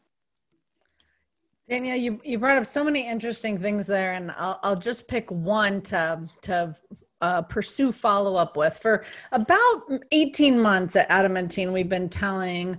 Danielle, 1.68 1.96
you, 1.96 2.20
you 2.25 2.38
brought 2.38 2.58
up 2.58 2.66
so 2.66 2.84
many 2.84 3.08
interesting 3.08 3.58
things 3.58 3.87
there, 3.87 4.12
and 4.12 4.30
I'll, 4.32 4.58
I'll 4.62 4.76
just 4.76 5.08
pick 5.08 5.30
one 5.30 5.80
to, 5.82 6.28
to 6.42 6.75
uh, 7.20 7.42
pursue 7.42 7.92
follow 7.92 8.37
up 8.37 8.56
with. 8.56 8.76
For 8.76 9.04
about 9.30 9.82
18 10.11 10.61
months 10.61 10.96
at 10.96 11.08
Adamantine, 11.08 11.72
we've 11.72 11.88
been 11.88 12.08
telling 12.08 12.78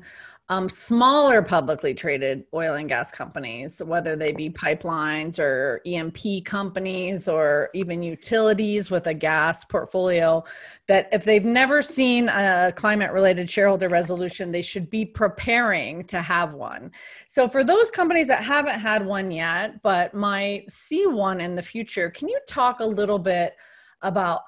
um, 0.50 0.68
smaller 0.68 1.42
publicly 1.42 1.94
traded 1.94 2.44
oil 2.54 2.74
and 2.74 2.90
gas 2.90 3.12
companies, 3.12 3.82
whether 3.86 4.18
they 4.18 4.34
be 4.34 4.50
pipelines 4.50 5.40
or 5.40 5.80
E&P 5.86 6.42
companies 6.42 7.30
or 7.30 7.70
even 7.74 8.04
utilities 8.04 8.92
with 8.92 9.08
a 9.08 9.14
gas 9.14 9.64
portfolio, 9.64 10.44
that 10.88 11.08
if 11.14 11.24
they've 11.24 11.46
never 11.46 11.82
seen 11.82 12.28
a 12.28 12.74
climate 12.76 13.14
related 13.14 13.50
shareholder 13.50 13.88
resolution, 13.88 14.52
they 14.52 14.62
should 14.62 14.90
be 14.90 15.06
preparing 15.06 16.04
to 16.04 16.22
have 16.22 16.54
one. 16.56 16.92
So, 17.28 17.48
for 17.48 17.64
those 17.64 17.90
companies 17.90 18.28
that 18.28 18.44
haven't 18.44 18.80
had 18.80 19.06
one 19.06 19.32
yet, 19.32 19.82
but 19.82 20.14
might 20.14 20.70
see 20.70 21.08
one 21.08 21.40
in 21.40 21.56
the 21.56 21.62
future, 21.62 22.10
can 22.10 22.28
you 22.28 22.40
talk 22.48 22.82
a 22.82 22.86
little 22.86 23.20
bit? 23.20 23.56
about 24.04 24.42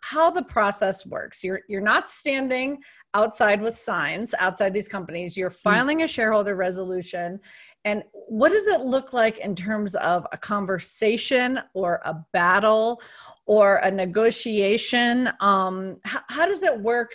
how 0.00 0.30
the 0.30 0.42
process 0.42 1.06
works. 1.06 1.42
You're 1.42 1.62
you're 1.66 1.80
not 1.80 2.10
standing 2.10 2.78
outside 3.14 3.60
with 3.60 3.74
signs 3.74 4.34
outside 4.38 4.72
these 4.72 4.88
companies. 4.88 5.36
You're 5.36 5.50
hmm. 5.50 5.70
filing 5.70 6.02
a 6.02 6.08
shareholder 6.08 6.54
resolution. 6.54 7.40
And 7.84 8.02
what 8.12 8.50
does 8.50 8.66
it 8.66 8.82
look 8.82 9.12
like 9.12 9.38
in 9.38 9.54
terms 9.54 9.94
of 9.96 10.26
a 10.32 10.36
conversation 10.36 11.60
or 11.74 12.00
a 12.04 12.14
battle 12.32 13.00
or 13.46 13.76
a 13.76 13.90
negotiation? 13.90 15.30
Um, 15.40 15.98
how, 16.04 16.20
how, 16.28 16.46
does 16.46 16.62
it 16.62 16.78
work 16.80 17.12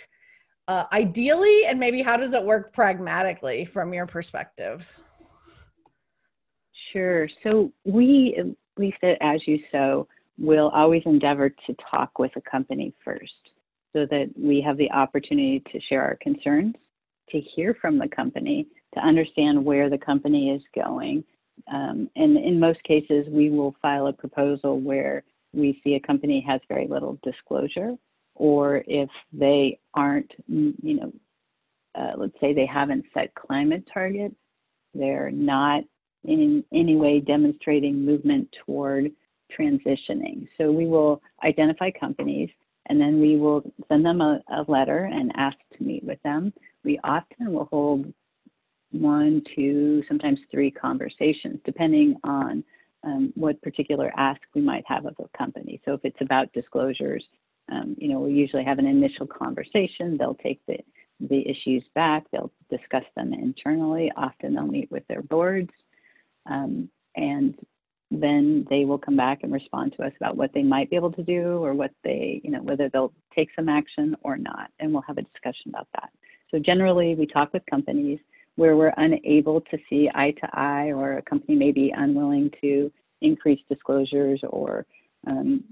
uh, 0.66 0.84
ideally, 0.92 1.66
and 1.66 1.78
maybe 1.78 2.02
how 2.02 2.16
does 2.16 2.32
it 2.34 2.42
work 2.42 2.72
pragmatically 2.72 3.64
from 3.64 3.92
your 3.92 4.06
perspective? 4.06 4.98
Sure. 6.92 7.28
So 7.42 7.72
we, 7.84 8.34
at 8.38 8.46
least 8.76 8.96
As 9.20 9.46
You 9.46 9.60
Sow, 9.70 10.08
will 10.38 10.70
always 10.70 11.02
endeavor 11.06 11.50
to 11.50 11.76
talk 11.90 12.18
with 12.18 12.32
a 12.36 12.40
company 12.40 12.92
first 13.04 13.32
so 13.94 14.06
that 14.10 14.30
we 14.36 14.60
have 14.60 14.76
the 14.76 14.90
opportunity 14.90 15.62
to 15.72 15.80
share 15.88 16.02
our 16.02 16.18
concerns, 16.20 16.74
to 17.30 17.40
hear 17.40 17.76
from 17.80 17.98
the 17.98 18.08
company, 18.08 18.66
to 18.94 19.00
understand 19.00 19.64
where 19.64 19.88
the 19.88 19.98
company 19.98 20.50
is 20.50 20.62
going. 20.74 21.24
Um, 21.72 22.10
and 22.16 22.36
in 22.36 22.58
most 22.58 22.82
cases, 22.82 23.26
we 23.30 23.48
will 23.50 23.74
file 23.80 24.08
a 24.08 24.12
proposal 24.12 24.80
where 24.80 25.22
we 25.52 25.80
see 25.84 25.94
a 25.94 26.00
company 26.00 26.44
has 26.46 26.60
very 26.68 26.88
little 26.88 27.18
disclosure, 27.22 27.94
or 28.34 28.82
if 28.88 29.08
they 29.32 29.78
aren't, 29.94 30.32
you 30.48 30.74
know, 30.82 31.12
uh, 31.94 32.12
let's 32.16 32.38
say 32.40 32.52
they 32.52 32.66
haven't 32.66 33.04
set 33.14 33.32
climate 33.36 33.88
targets, 33.92 34.34
they're 34.94 35.30
not 35.30 35.84
in 36.24 36.64
any 36.72 36.96
way 36.96 37.20
demonstrating 37.20 38.04
movement 38.04 38.48
toward 38.66 39.12
transitioning. 39.56 40.48
So 40.58 40.72
we 40.72 40.86
will 40.86 41.22
identify 41.44 41.90
companies 41.92 42.50
and 42.86 43.00
then 43.00 43.20
we 43.20 43.36
will 43.36 43.62
send 43.88 44.04
them 44.04 44.20
a, 44.20 44.40
a 44.48 44.64
letter 44.68 45.04
and 45.04 45.32
ask 45.36 45.56
to 45.76 45.82
meet 45.82 46.04
with 46.04 46.22
them. 46.22 46.52
We 46.84 46.98
often 47.02 47.52
will 47.52 47.66
hold 47.66 48.12
one, 48.92 49.42
two, 49.54 50.02
sometimes 50.06 50.38
three 50.50 50.70
conversations, 50.70 51.58
depending 51.64 52.16
on 52.22 52.62
um, 53.02 53.32
what 53.34 53.60
particular 53.62 54.12
ask 54.16 54.40
we 54.54 54.60
might 54.60 54.84
have 54.86 55.04
of 55.06 55.14
a 55.18 55.36
company. 55.36 55.80
So 55.84 55.92
if 55.94 56.00
it's 56.04 56.20
about 56.20 56.52
disclosures, 56.52 57.24
um, 57.70 57.96
you 57.98 58.08
know, 58.08 58.20
we 58.20 58.32
usually 58.32 58.64
have 58.64 58.78
an 58.78 58.86
initial 58.86 59.26
conversation. 59.26 60.16
They'll 60.18 60.34
take 60.36 60.60
the 60.66 60.78
the 61.20 61.48
issues 61.48 61.84
back. 61.94 62.24
They'll 62.32 62.52
discuss 62.70 63.04
them 63.16 63.32
internally. 63.32 64.10
Often 64.16 64.54
they'll 64.54 64.66
meet 64.66 64.90
with 64.90 65.06
their 65.06 65.22
boards. 65.22 65.70
Um, 66.46 66.90
and 67.16 67.54
then 68.22 68.66
they 68.70 68.84
will 68.84 68.98
come 68.98 69.16
back 69.16 69.42
and 69.42 69.52
respond 69.52 69.94
to 69.96 70.04
us 70.04 70.12
about 70.20 70.36
what 70.36 70.52
they 70.52 70.62
might 70.62 70.90
be 70.90 70.96
able 70.96 71.12
to 71.12 71.22
do 71.22 71.64
or 71.64 71.74
what 71.74 71.92
they, 72.02 72.40
you 72.44 72.50
know, 72.50 72.62
whether 72.62 72.88
they'll 72.88 73.12
take 73.34 73.48
some 73.56 73.68
action 73.68 74.16
or 74.22 74.36
not. 74.36 74.70
And 74.78 74.92
we'll 74.92 75.02
have 75.02 75.18
a 75.18 75.22
discussion 75.22 75.70
about 75.70 75.88
that. 75.94 76.10
So 76.50 76.58
generally, 76.58 77.14
we 77.14 77.26
talk 77.26 77.52
with 77.52 77.62
companies 77.68 78.20
where 78.56 78.76
we're 78.76 78.94
unable 78.96 79.60
to 79.62 79.78
see 79.88 80.10
eye 80.14 80.32
to 80.40 80.48
eye 80.52 80.92
or 80.92 81.18
a 81.18 81.22
company 81.22 81.56
may 81.56 81.72
be 81.72 81.92
unwilling 81.96 82.50
to 82.60 82.92
increase 83.20 83.60
disclosures 83.68 84.40
or 84.48 84.86
um, 85.26 85.64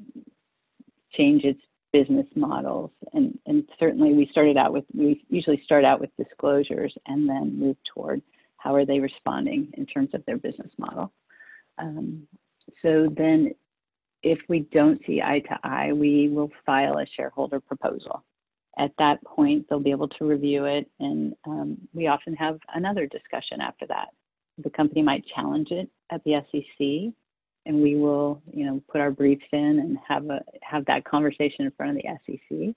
change 1.13 1.45
its 1.45 1.61
business 1.93 2.27
models. 2.35 2.91
And, 3.13 3.39
and 3.47 3.69
certainly 3.79 4.15
we 4.15 4.27
started 4.33 4.57
out 4.57 4.73
with, 4.73 4.85
we 4.95 5.25
usually 5.29 5.61
start 5.65 5.85
out 5.85 6.01
with 6.01 6.11
disclosures 6.17 6.95
and 7.07 7.29
then 7.29 7.59
move 7.59 7.77
toward 7.95 8.23
how 8.57 8.75
are 8.75 8.87
they 8.87 8.99
responding 8.99 9.71
in 9.75 9.87
terms 9.87 10.11
of 10.15 10.25
their 10.25 10.39
business 10.39 10.71
model. 10.79 11.13
Um, 11.79 12.27
so 12.83 13.09
then 13.17 13.55
if 14.23 14.39
we 14.49 14.61
don't 14.73 15.01
see 15.07 15.21
eye 15.21 15.41
to 15.41 15.59
eye, 15.65 15.93
we 15.93 16.29
will 16.29 16.51
file 16.65 16.99
a 16.99 17.07
shareholder 17.17 17.61
proposal. 17.61 18.25
At 18.79 18.93
that 18.99 19.23
point, 19.25 19.67
they'll 19.69 19.81
be 19.81 19.91
able 19.91 20.09
to 20.09 20.25
review 20.25 20.65
it, 20.65 20.89
and 20.99 21.35
um, 21.47 21.77
we 21.93 22.07
often 22.07 22.35
have 22.37 22.59
another 22.75 23.07
discussion 23.07 23.61
after 23.61 23.87
that. 23.89 24.09
The 24.63 24.71
company 24.71 25.03
might 25.03 25.25
challenge 25.35 25.71
it 25.71 25.91
at 26.11 26.23
the 26.25 26.43
SEC, 26.51 27.13
and 27.67 27.83
we 27.83 27.97
will, 27.97 28.43
you 28.53 28.65
know, 28.65 28.83
put 28.91 29.01
our 29.01 29.11
briefs 29.11 29.45
in 29.53 29.79
and 29.81 29.99
have 30.07 30.29
a 30.31 30.41
have 30.63 30.85
that 30.87 31.05
conversation 31.05 31.67
in 31.67 31.71
front 31.73 31.97
of 31.97 32.03
the 32.03 32.09
SEC. 32.27 32.75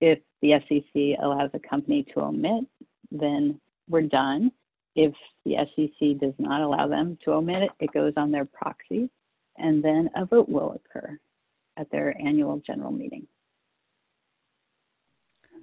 If 0.00 0.18
the 0.42 0.60
SEC 0.68 1.18
allows 1.22 1.50
a 1.54 1.58
company 1.58 2.04
to 2.14 2.20
omit, 2.20 2.64
then 3.10 3.60
we're 3.88 4.02
done. 4.02 4.52
If 4.98 5.14
the 5.44 5.54
SEC 5.76 6.18
does 6.18 6.34
not 6.38 6.60
allow 6.60 6.88
them 6.88 7.18
to 7.24 7.34
omit 7.34 7.62
it, 7.62 7.70
it 7.78 7.92
goes 7.92 8.14
on 8.16 8.32
their 8.32 8.44
proxy, 8.44 9.08
and 9.56 9.80
then 9.80 10.10
a 10.16 10.26
vote 10.26 10.48
will 10.48 10.72
occur 10.72 11.16
at 11.76 11.88
their 11.92 12.20
annual 12.20 12.60
general 12.66 12.90
meeting. 12.90 13.28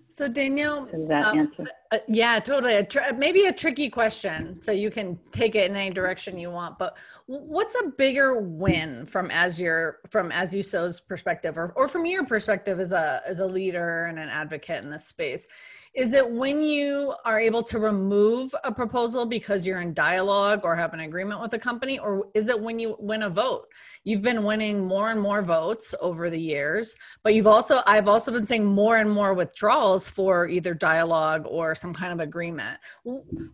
So 0.07 0.29
Danielle, 0.29 0.85
does 0.85 1.09
that 1.09 1.25
um, 1.25 1.39
answer? 1.39 1.65
Uh, 1.91 1.97
yeah, 2.07 2.39
totally. 2.39 2.75
A 2.75 3.13
maybe 3.13 3.47
a 3.47 3.51
tricky 3.51 3.89
question, 3.89 4.61
so 4.61 4.71
you 4.71 4.89
can 4.89 5.19
take 5.31 5.55
it 5.55 5.69
in 5.69 5.75
any 5.75 5.93
direction 5.93 6.37
you 6.37 6.49
want. 6.49 6.79
But 6.79 6.95
what's 7.25 7.75
a 7.83 7.89
bigger 7.89 8.39
win 8.39 9.05
from 9.05 9.29
as 9.31 9.59
your 9.59 9.97
from 10.11 10.31
as 10.31 10.55
you 10.55 10.63
sow's 10.63 11.01
perspective, 11.01 11.57
or 11.57 11.73
or 11.75 11.89
from 11.89 12.05
your 12.05 12.23
perspective 12.23 12.79
as 12.79 12.93
a 12.93 13.21
as 13.27 13.41
a 13.41 13.45
leader 13.45 14.05
and 14.05 14.17
an 14.17 14.29
advocate 14.29 14.81
in 14.81 14.89
this 14.89 15.05
space? 15.05 15.45
Is 15.95 16.11
it 16.11 16.29
when 16.29 16.61
you 16.61 17.13
are 17.23 17.39
able 17.39 17.63
to 17.63 17.79
remove 17.79 18.53
a 18.65 18.71
proposal 18.71 19.25
because 19.25 19.65
you're 19.65 19.79
in 19.79 19.93
dialogue 19.93 20.65
or 20.65 20.75
have 20.75 20.93
an 20.93 20.99
agreement 20.99 21.39
with 21.39 21.53
a 21.53 21.59
company, 21.59 21.99
or 21.99 22.27
is 22.33 22.49
it 22.49 22.59
when 22.59 22.79
you 22.79 22.97
win 22.99 23.23
a 23.23 23.29
vote? 23.29 23.67
You've 24.03 24.21
been 24.21 24.43
winning 24.43 24.85
more 24.85 25.11
and 25.11 25.21
more 25.21 25.41
votes 25.41 25.95
over 26.01 26.29
the 26.29 26.39
years, 26.39 26.97
but 27.23 27.33
you've 27.33 27.47
also, 27.47 27.79
I've 27.87 28.09
also 28.09 28.33
been 28.33 28.45
seeing 28.45 28.65
more 28.65 28.97
and 28.97 29.09
more 29.09 29.33
withdrawals 29.33 30.05
for 30.05 30.49
either 30.49 30.73
dialogue 30.73 31.45
or 31.47 31.73
some 31.73 31.93
kind 31.93 32.11
of 32.11 32.19
agreement. 32.19 32.77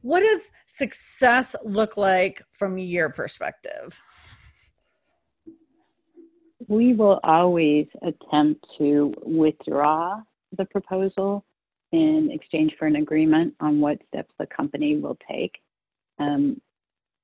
What 0.01 0.21
does 0.21 0.50
success 0.65 1.55
look 1.63 1.95
like 1.95 2.41
from 2.53 2.79
your 2.79 3.10
perspective? 3.10 4.00
We 6.67 6.95
will 6.95 7.19
always 7.24 7.86
attempt 8.01 8.65
to 8.79 9.13
withdraw 9.24 10.21
the 10.57 10.65
proposal 10.65 11.45
in 11.91 12.29
exchange 12.31 12.74
for 12.79 12.86
an 12.86 12.95
agreement 12.95 13.53
on 13.60 13.79
what 13.79 14.00
steps 14.07 14.33
the 14.39 14.45
company 14.45 14.98
will 14.98 15.17
take. 15.29 15.62
Um, 16.19 16.62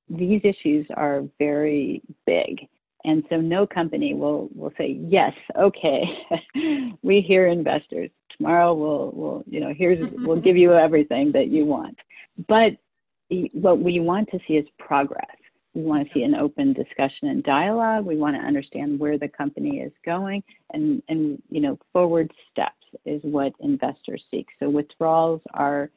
these 0.09 0.41
issues 0.43 0.88
are 0.95 1.24
very 1.39 2.01
big. 2.25 2.67
And 3.03 3.24
so 3.29 3.39
no 3.39 3.65
company 3.65 4.13
will, 4.13 4.50
will 4.53 4.74
say, 4.77 4.97
yes, 5.00 5.33
okay, 5.55 6.03
we 7.01 7.21
hear 7.21 7.47
investors. 7.47 8.09
Tomorrow 8.36 8.74
we'll, 8.74 9.12
we'll, 9.13 9.43
you 9.47 9.60
know, 9.60 9.73
here's, 9.75 10.12
we'll 10.12 10.41
give 10.41 10.58
you 10.58 10.73
everything 10.77 11.32
that 11.34 11.47
you 11.47 11.65
want. 11.65 11.97
But 12.47 12.73
what 13.53 13.80
we 13.80 13.99
want 13.99 14.30
to 14.32 14.39
see 14.47 14.56
is 14.56 14.65
progress. 14.80 15.25
We 15.73 15.84
want 15.84 16.08
to 16.08 16.13
see 16.13 16.23
an 16.23 16.41
open 16.41 16.73
discussion 16.73 17.30
and 17.30 17.43
dialogue. 17.43 18.06
We 18.06 18.17
want 18.17 18.36
to 18.36 18.41
understand 18.41 18.99
where 18.99 19.17
the 19.17 19.27
company 19.27 19.80
is 19.80 19.91
going 20.03 20.43
and, 20.73 21.03
and 21.08 21.41
you 21.49 21.62
know, 21.62 21.77
forward 21.93 22.32
steps 22.51 22.73
is 23.06 23.21
what 23.23 23.54
investors 23.60 24.23
seek. 24.32 24.47
So 24.60 24.69
withdrawals 24.69 25.41
are 25.54 25.89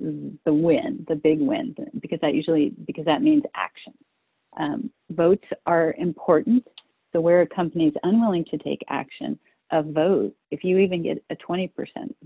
the 0.00 0.52
win, 0.52 1.04
the 1.08 1.16
big 1.16 1.40
win, 1.40 1.74
because 2.00 2.20
that 2.20 2.34
usually 2.34 2.72
because 2.86 3.04
that 3.04 3.22
means 3.22 3.42
action. 3.54 3.94
Um, 4.58 4.90
votes 5.10 5.46
are 5.66 5.94
important. 5.98 6.66
So 7.12 7.20
where 7.20 7.42
a 7.42 7.46
company 7.46 7.86
is 7.88 7.94
unwilling 8.02 8.44
to 8.46 8.58
take 8.58 8.82
action, 8.88 9.38
a 9.70 9.82
vote, 9.82 10.34
if 10.50 10.64
you 10.64 10.78
even 10.78 11.02
get 11.02 11.22
a 11.30 11.36
20% 11.36 11.70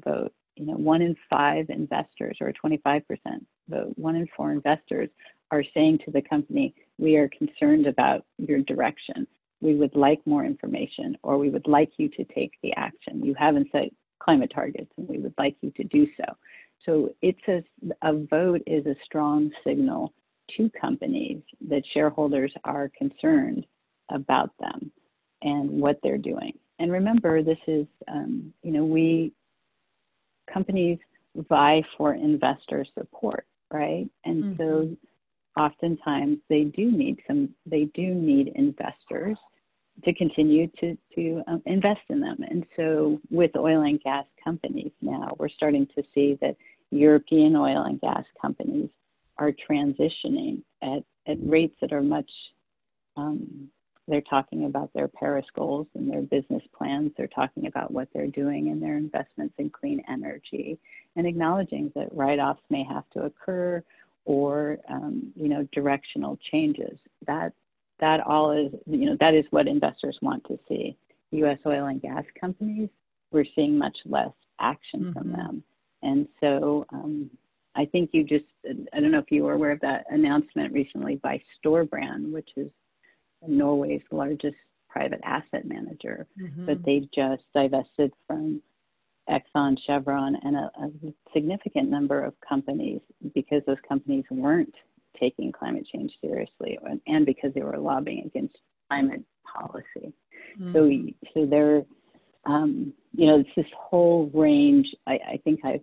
vote, 0.05 0.33
you 0.57 0.67
know, 0.67 0.75
one 0.75 1.03
in 1.03 1.17
five 1.31 1.71
investors 1.71 2.37
or 2.41 2.49
a 2.49 2.55
25% 2.55 3.03
vote, 3.69 3.93
one 3.97 4.17
in 4.17 4.27
four 4.37 4.53
investors 4.53 5.09
are 5.51 5.65
saying 5.75 5.99
to 6.05 6.11
the 6.11 6.23
company, 6.23 6.75
we 6.99 7.17
are 7.17 7.29
concerned 7.29 7.87
about 7.87 8.25
your 8.39 8.61
direction. 8.61 9.27
We 9.61 9.75
would 9.75 9.95
like 9.95 10.21
more 10.27 10.45
information, 10.45 11.17
or 11.23 11.39
we 11.39 11.51
would 11.51 11.69
like 11.69 11.93
you 11.97 12.09
to 12.11 12.25
take 12.25 12.53
the 12.63 12.73
action. 12.75 13.25
You 13.25 13.35
haven't 13.39 13.69
set 13.71 13.91
climate 14.23 14.53
targets, 14.55 14.91
and 14.97 15.09
we 15.09 15.19
would 15.19 15.35
like 15.39 15.57
you 15.61 15.71
to 15.73 15.85
do 15.85 16.07
so. 16.17 16.25
So 16.85 17.15
it's 17.23 17.41
a, 17.49 17.63
a 18.03 18.13
vote 18.27 18.63
is 18.67 18.87
a 18.87 18.97
strong 19.05 19.51
signal 19.65 20.13
to 20.57 20.71
companies 20.81 21.43
that 21.69 21.83
shareholders 21.95 22.53
are 22.65 22.91
concerned 22.97 23.65
about 24.11 24.51
them 24.59 24.91
and 25.43 25.71
what 25.71 25.99
they're 26.03 26.19
doing. 26.19 26.53
And 26.79 26.91
remember, 26.91 27.43
this 27.43 27.59
is, 27.67 27.87
um, 28.09 28.53
you 28.63 28.73
know, 28.73 28.85
we 28.85 29.33
companies 30.53 30.99
vie 31.49 31.83
for 31.97 32.15
investor 32.15 32.85
support, 32.99 33.47
right? 33.73 34.09
And 34.25 34.45
mm-hmm. 34.45 34.57
so 34.57 34.97
oftentimes 35.57 36.39
they 36.49 36.65
do 36.65 36.91
need 36.91 37.21
some, 37.27 37.51
they 37.67 37.85
do 37.95 38.15
need 38.15 38.53
investors 38.55 39.39
to 40.05 40.13
continue 40.15 40.67
to, 40.81 40.97
to 41.15 41.43
um, 41.47 41.63
invest 41.67 42.01
in 42.09 42.21
them. 42.21 42.39
And 42.49 42.65
so 42.77 43.21
with 43.31 43.53
oil 43.57 43.83
and 43.83 44.01
gas 44.03 44.25
companies 44.43 44.93
now, 45.01 45.37
we're 45.39 45.49
starting 45.49 45.87
to 45.95 46.03
see 46.15 46.39
that 46.41 46.57
European 46.91 47.57
oil 47.57 47.85
and 47.85 48.01
gas 48.01 48.25
companies 48.41 48.91
are 49.39 49.53
transitioning 49.71 50.63
at, 50.83 51.05
at 51.27 51.37
rates 51.41 51.77
that 51.81 51.93
are 51.93 52.03
much, 52.03 52.31
um, 53.17 53.69
they're 54.09 54.21
talking 54.23 54.65
about 54.65 54.91
their 54.93 55.09
Paris 55.09 55.47
goals 55.55 55.87
and 55.95 56.11
their 56.11 56.23
business 56.23 56.63
plans. 56.77 57.13
They're 57.17 57.29
talking 57.29 57.67
about 57.67 57.93
what 57.93 58.09
they're 58.13 58.27
doing 58.27 58.69
and 58.69 58.83
their 58.83 58.97
investments 58.97 59.55
in 59.59 59.71
clean 59.71 60.03
energy 60.09 60.79
and 61.17 61.27
acknowledging 61.27 61.93
that 61.95 62.09
write 62.13 62.41
offs 62.41 62.63
may 62.69 62.85
have 62.85 63.05
to 63.15 63.23
occur 63.23 63.83
or, 64.25 64.79
um, 64.89 65.33
you 65.37 65.49
know, 65.49 65.67
directional 65.73 66.39
changes. 66.51 66.99
That 67.27 67.53
that 68.03 68.21
all 68.27 68.51
is, 68.51 68.73
you 68.87 69.07
know, 69.07 69.17
that 69.21 69.33
is 69.33 69.45
what 69.51 69.69
investors 69.69 70.19
want 70.21 70.45
to 70.49 70.59
see. 70.69 70.97
U.S. 71.31 71.59
oil 71.65 71.87
and 71.87 72.03
gas 72.03 72.25
companies, 72.39 72.91
we're 73.31 73.47
seeing 73.55 73.79
much 73.79 73.97
less 74.05 74.33
action 74.61 75.05
mm-hmm. 75.05 75.13
from 75.13 75.33
them. 75.33 75.65
And 76.03 76.27
so 76.41 76.85
um, 76.93 77.31
I 77.77 77.87
think 77.87 78.11
you 78.13 78.25
just, 78.25 78.45
I 78.93 79.01
don't 79.01 79.13
know 79.13 79.21
if 79.21 79.31
you 79.31 79.45
were 79.45 79.53
aware 79.53 79.71
of 79.71 79.81
that 79.81 80.05
announcement 80.11 80.73
recently 80.73 81.15
by 81.23 81.41
Storebrand, 81.65 82.33
which 82.33 82.51
is 82.57 82.71
Norway's 83.47 84.03
largest 84.11 84.57
private 84.89 85.21
asset 85.25 85.65
manager, 85.65 86.27
mm-hmm. 86.41 86.67
but 86.67 86.85
they've 86.85 87.09
just 87.15 87.45
divested 87.55 88.13
from 88.27 88.61
Exxon, 89.31 89.77
Chevron, 89.87 90.37
and 90.43 90.57
a, 90.57 90.71
a 90.81 90.91
significant 91.33 91.89
number 91.89 92.25
of 92.25 92.35
companies 92.47 93.01
because 93.33 93.63
those 93.65 93.79
companies 93.89 94.25
weren't 94.29 94.75
taking 95.19 95.53
climate 95.53 95.87
change 95.93 96.13
seriously 96.21 96.79
and 97.07 97.27
because 97.27 97.53
they 97.55 97.63
were 97.63 97.79
lobbying 97.79 98.25
against 98.27 98.57
climate 98.89 99.23
policy. 99.45 100.13
Mm. 100.61 100.73
So, 100.73 101.31
so 101.35 101.47
there, 101.47 101.83
um, 102.47 102.93
you 103.15 103.27
know, 103.27 103.41
it's 103.41 103.51
this 103.57 103.67
whole 103.77 104.31
range. 104.35 104.87
I, 105.07 105.13
I 105.13 105.41
think 105.45 105.61
I've 105.65 105.81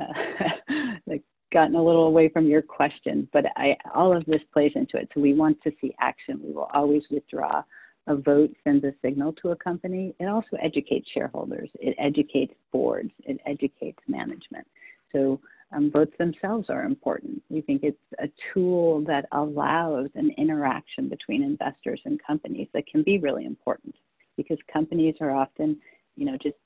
uh, 0.00 1.14
gotten 1.52 1.74
a 1.74 1.82
little 1.82 2.06
away 2.06 2.28
from 2.28 2.46
your 2.46 2.62
question, 2.62 3.28
but 3.32 3.44
I, 3.56 3.76
all 3.94 4.16
of 4.16 4.24
this 4.26 4.40
plays 4.52 4.72
into 4.74 4.96
it. 4.96 5.08
So 5.14 5.20
we 5.20 5.34
want 5.34 5.60
to 5.62 5.72
see 5.80 5.94
action. 6.00 6.40
We 6.42 6.52
will 6.52 6.68
always 6.74 7.02
withdraw. 7.10 7.62
A 8.08 8.14
vote 8.14 8.50
sends 8.62 8.84
a 8.84 8.92
signal 9.02 9.32
to 9.42 9.50
a 9.50 9.56
company. 9.56 10.14
It 10.20 10.26
also 10.26 10.56
educates 10.62 11.08
shareholders. 11.12 11.70
It 11.80 11.96
educates 11.98 12.54
boards. 12.72 13.10
It 13.24 13.40
educates 13.46 13.98
management. 14.06 14.66
So 15.12 15.40
um, 15.72 15.90
votes 15.90 16.12
themselves 16.18 16.70
are 16.70 16.84
important. 16.84 17.42
We 17.48 17.60
think 17.60 17.82
it's 17.82 17.98
a 18.20 18.28
tool 18.52 19.02
that 19.06 19.26
allows 19.32 20.08
an 20.14 20.30
interaction 20.38 21.08
between 21.08 21.42
investors 21.42 22.00
and 22.04 22.20
companies 22.24 22.68
that 22.72 22.86
can 22.86 23.02
be 23.02 23.18
really 23.18 23.44
important 23.44 23.94
because 24.36 24.58
companies 24.72 25.16
are 25.20 25.32
often, 25.32 25.78
you 26.16 26.26
know, 26.26 26.36
just 26.40 26.56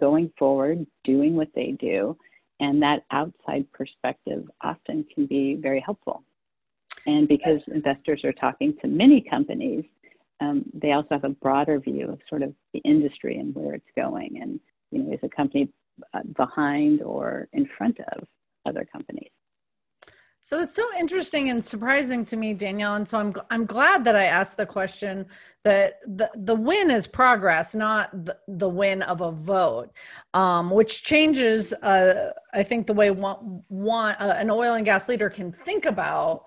going 0.00 0.30
forward, 0.38 0.86
doing 1.04 1.36
what 1.36 1.48
they 1.54 1.76
do, 1.78 2.16
and 2.60 2.80
that 2.82 3.04
outside 3.10 3.70
perspective 3.72 4.48
often 4.62 5.04
can 5.14 5.26
be 5.26 5.54
very 5.54 5.80
helpful. 5.80 6.22
And 7.06 7.28
because 7.28 7.60
investors 7.68 8.24
are 8.24 8.32
talking 8.32 8.74
to 8.80 8.88
many 8.88 9.20
companies, 9.20 9.84
um, 10.40 10.64
they 10.74 10.92
also 10.92 11.08
have 11.10 11.24
a 11.24 11.30
broader 11.30 11.78
view 11.78 12.10
of 12.10 12.20
sort 12.28 12.42
of 12.42 12.54
the 12.72 12.80
industry 12.80 13.38
and 13.38 13.54
where 13.54 13.74
it's 13.74 13.90
going, 13.94 14.38
and 14.40 14.60
you 14.90 15.02
know, 15.02 15.12
is 15.12 15.20
a 15.22 15.28
company 15.28 15.68
uh, 16.14 16.20
behind 16.36 17.02
or 17.02 17.48
in 17.52 17.68
front 17.76 17.98
of 18.12 18.26
other 18.66 18.84
companies. 18.90 19.30
So 20.40 20.60
it's 20.60 20.76
so 20.76 20.88
interesting 20.96 21.50
and 21.50 21.64
surprising 21.64 22.24
to 22.26 22.36
me, 22.36 22.54
Danielle. 22.54 22.94
And 22.94 23.08
so 23.08 23.18
I'm 23.18 23.34
I'm 23.50 23.66
glad 23.66 24.04
that 24.04 24.14
I 24.14 24.26
asked 24.26 24.56
the 24.56 24.64
question 24.64 25.26
that 25.64 25.94
the 26.06 26.30
the 26.36 26.54
win 26.54 26.88
is 26.88 27.04
progress, 27.04 27.74
not 27.74 28.24
the, 28.24 28.38
the 28.46 28.68
win 28.68 29.02
of 29.02 29.22
a 29.22 29.32
vote, 29.32 29.90
um, 30.34 30.70
which 30.70 31.02
changes, 31.02 31.72
uh, 31.72 32.30
I 32.54 32.62
think, 32.62 32.86
the 32.86 32.92
way 32.92 33.10
one, 33.10 33.64
one 33.66 34.14
uh, 34.20 34.36
an 34.38 34.48
oil 34.48 34.74
and 34.74 34.84
gas 34.84 35.08
leader 35.08 35.28
can 35.28 35.50
think 35.50 35.84
about 35.84 36.44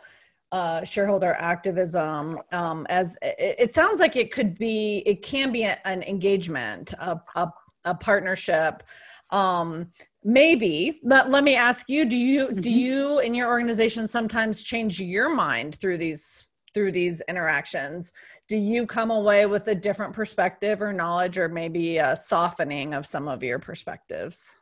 uh, 0.54 0.84
shareholder 0.86 1.34
activism. 1.34 2.40
Um, 2.54 2.88
as 2.90 3.18
it, 3.22 3.56
it, 3.60 3.74
sounds 3.74 4.00
like 4.00 4.16
it 4.16 4.32
could 4.32 4.58
be, 4.58 5.04
it 5.06 5.22
can 5.22 5.52
be 5.52 5.64
an 5.64 6.04
engagement, 6.04 6.94
a, 6.94 7.20
a, 7.36 7.52
a 7.86 7.96
partnership. 7.96 8.84
Um, 9.30 9.92
maybe. 10.24 11.00
Let, 11.04 11.30
let 11.30 11.44
me 11.44 11.56
ask 11.56 11.90
you 11.90 12.06
do 12.06 12.18
you 12.18 12.48
mm-hmm. 12.48 12.60
do 12.60 12.72
you 12.72 13.20
in 13.20 13.34
your 13.34 13.48
organization 13.48 14.08
sometimes 14.08 14.64
change 14.64 15.00
your 15.00 15.34
mind 15.34 15.76
through 15.76 15.98
these 15.98 16.46
through 16.74 16.92
these 16.92 17.22
interactions? 17.28 18.14
Do 18.48 18.58
you 18.58 18.86
come 18.86 19.12
away 19.12 19.46
with 19.46 19.68
a 19.68 19.76
different 19.76 20.14
perspective 20.14 20.82
or 20.82 20.94
knowledge 20.94 21.38
or 21.38 21.50
maybe 21.50 21.98
a 21.98 22.16
softening 22.16 22.94
of 22.94 23.06
some 23.06 23.28
of 23.28 23.44
your 23.44 23.60
perspectives? 23.60 24.56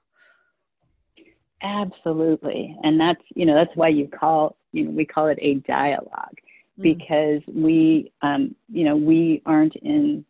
Absolutely. 1.62 2.76
And 2.84 3.00
that's 3.00 3.22
you 3.36 3.46
know 3.46 3.56
that's 3.56 3.76
why 3.76 3.90
you 3.90 4.08
call 4.08 4.58
you 4.72 4.86
know 4.86 4.92
we 4.92 5.06
call 5.06 5.28
it 5.28 5.40
a 5.42 5.56
dialogue 5.56 6.38
mm. 6.80 6.84
because 6.84 7.42
we 7.48 8.12
um, 8.22 8.56
you 8.70 8.84
know 8.84 8.96
we 8.96 9.42
aren't 9.46 9.76
in 9.78 10.24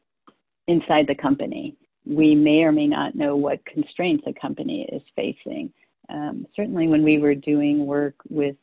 inside 0.67 1.07
the 1.07 1.15
company 1.15 1.77
we 2.07 2.35
may 2.35 2.63
or 2.63 2.71
may 2.71 2.87
not 2.87 3.15
know 3.15 3.35
what 3.35 3.65
constraints 3.65 4.23
a 4.27 4.33
company 4.39 4.87
is 4.91 5.01
facing. 5.15 5.71
Um, 6.09 6.45
certainly, 6.55 6.87
when 6.87 7.03
we 7.03 7.19
were 7.19 7.35
doing 7.35 7.85
work 7.85 8.15
with 8.29 8.55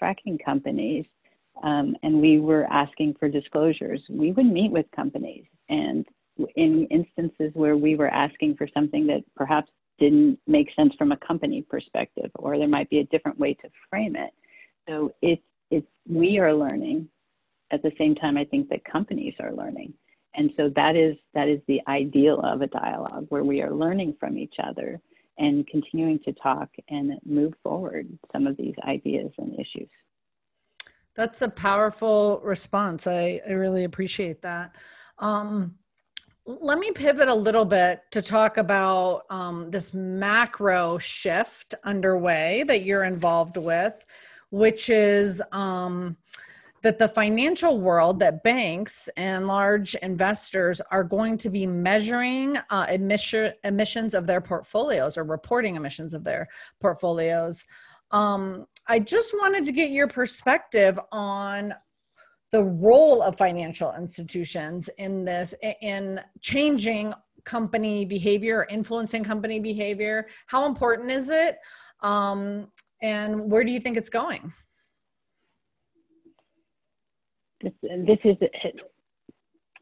fracking 0.00 0.42
companies 0.44 1.06
um, 1.62 1.96
and 2.02 2.20
we 2.20 2.40
were 2.40 2.66
asking 2.70 3.14
for 3.18 3.28
disclosures, 3.28 4.02
we 4.10 4.32
would 4.32 4.46
meet 4.46 4.70
with 4.70 4.86
companies. 4.94 5.44
And 5.68 6.06
in 6.56 6.86
instances 6.86 7.50
where 7.54 7.76
we 7.76 7.96
were 7.96 8.08
asking 8.08 8.56
for 8.56 8.68
something 8.72 9.06
that 9.06 9.22
perhaps 9.36 9.70
didn't 9.98 10.38
make 10.46 10.68
sense 10.74 10.94
from 10.96 11.12
a 11.12 11.16
company 11.18 11.62
perspective, 11.62 12.30
or 12.36 12.58
there 12.58 12.68
might 12.68 12.88
be 12.88 13.00
a 13.00 13.04
different 13.04 13.38
way 13.38 13.54
to 13.54 13.68
frame 13.90 14.16
it. 14.16 14.30
So 14.88 15.12
it's, 15.20 15.42
it's 15.70 15.86
we 16.08 16.38
are 16.38 16.54
learning. 16.54 17.08
At 17.70 17.82
the 17.82 17.92
same 17.98 18.14
time, 18.14 18.36
I 18.36 18.44
think 18.44 18.68
that 18.70 18.84
companies 18.84 19.34
are 19.38 19.52
learning. 19.52 19.92
And 20.34 20.50
so 20.56 20.70
that 20.76 20.96
is 20.96 21.16
that 21.34 21.48
is 21.48 21.60
the 21.66 21.80
ideal 21.88 22.40
of 22.40 22.62
a 22.62 22.66
dialogue 22.68 23.26
where 23.30 23.44
we 23.44 23.62
are 23.62 23.72
learning 23.72 24.16
from 24.20 24.38
each 24.38 24.54
other 24.62 25.00
and 25.38 25.66
continuing 25.66 26.18
to 26.20 26.32
talk 26.34 26.68
and 26.88 27.18
move 27.24 27.54
forward 27.62 28.06
some 28.32 28.46
of 28.46 28.56
these 28.56 28.74
ideas 28.86 29.32
and 29.38 29.54
issues. 29.54 29.88
That's 31.14 31.42
a 31.42 31.48
powerful 31.48 32.40
response. 32.44 33.06
I, 33.06 33.40
I 33.46 33.52
really 33.52 33.84
appreciate 33.84 34.42
that. 34.42 34.76
Um, 35.18 35.74
let 36.46 36.78
me 36.78 36.90
pivot 36.92 37.28
a 37.28 37.34
little 37.34 37.64
bit 37.64 38.02
to 38.12 38.22
talk 38.22 38.56
about 38.56 39.22
um, 39.30 39.70
this 39.70 39.92
macro 39.94 40.98
shift 40.98 41.74
underway 41.84 42.64
that 42.66 42.84
you're 42.84 43.04
involved 43.04 43.56
with, 43.56 44.04
which 44.50 44.88
is 44.88 45.42
um, 45.52 46.16
that 46.82 46.98
the 46.98 47.08
financial 47.08 47.78
world, 47.78 48.18
that 48.20 48.42
banks 48.42 49.08
and 49.16 49.46
large 49.46 49.94
investors 49.96 50.80
are 50.90 51.04
going 51.04 51.36
to 51.38 51.50
be 51.50 51.66
measuring 51.66 52.56
uh, 52.70 52.86
emission, 52.90 53.52
emissions 53.64 54.14
of 54.14 54.26
their 54.26 54.40
portfolios 54.40 55.18
or 55.18 55.24
reporting 55.24 55.76
emissions 55.76 56.14
of 56.14 56.24
their 56.24 56.48
portfolios. 56.80 57.66
Um, 58.12 58.66
I 58.88 58.98
just 58.98 59.34
wanted 59.34 59.64
to 59.66 59.72
get 59.72 59.90
your 59.90 60.08
perspective 60.08 60.98
on 61.12 61.74
the 62.50 62.64
role 62.64 63.22
of 63.22 63.36
financial 63.36 63.92
institutions 63.94 64.88
in 64.98 65.24
this, 65.24 65.54
in 65.82 66.20
changing 66.40 67.12
company 67.44 68.04
behavior, 68.04 68.66
influencing 68.70 69.22
company 69.22 69.60
behavior. 69.60 70.26
How 70.46 70.66
important 70.66 71.10
is 71.10 71.30
it? 71.30 71.58
Um, 72.00 72.68
and 73.02 73.50
where 73.50 73.64
do 73.64 73.72
you 73.72 73.80
think 73.80 73.96
it's 73.96 74.10
going? 74.10 74.52
This, 77.62 77.72
this 77.82 78.18
is 78.24 78.36
a 78.42 78.72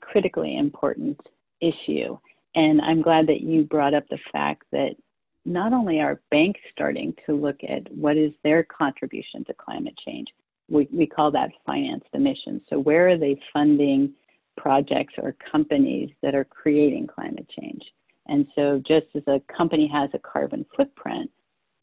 critically 0.01 0.57
important 0.57 1.21
issue. 1.61 2.19
And 2.55 2.81
I'm 2.81 3.03
glad 3.03 3.27
that 3.29 3.41
you 3.41 3.65
brought 3.65 3.95
up 3.95 4.09
the 4.09 4.19
fact 4.33 4.65
that 4.73 4.97
not 5.45 5.73
only 5.73 6.01
are 6.01 6.21
banks 6.31 6.61
starting 6.73 7.15
to 7.27 7.35
look 7.35 7.57
at 7.69 7.91
what 7.93 8.17
is 8.17 8.33
their 8.45 8.65
contribution 8.65 9.45
to 9.45 9.55
climate 9.55 9.95
change, 10.07 10.29
we, 10.69 10.89
we 10.93 11.07
call 11.07 11.31
that 11.31 11.51
financed 11.65 12.09
emissions. 12.13 12.63
So, 12.69 12.79
where 12.79 13.09
are 13.09 13.17
they 13.17 13.41
funding 13.53 14.13
projects 14.57 15.15
or 15.19 15.35
companies 15.51 16.11
that 16.23 16.35
are 16.35 16.45
creating 16.45 17.07
climate 17.07 17.51
change? 17.59 17.83
And 18.27 18.47
so, 18.55 18.83
just 18.87 19.07
as 19.15 19.23
a 19.27 19.41
company 19.55 19.91
has 19.93 20.11
a 20.13 20.19
carbon 20.19 20.67
footprint, 20.77 21.31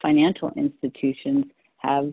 financial 0.00 0.52
institutions 0.56 1.46
have 1.78 2.12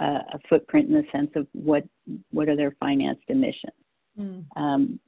a 0.00 0.38
footprint 0.48 0.88
in 0.88 0.94
the 0.94 1.04
sense 1.12 1.30
of 1.36 1.46
what 1.52 1.84
what 2.30 2.48
are 2.48 2.56
their 2.56 2.76
financed 2.80 3.24
emissions. 3.28 3.72
Mm. 4.18 4.44
Um, 4.56 5.00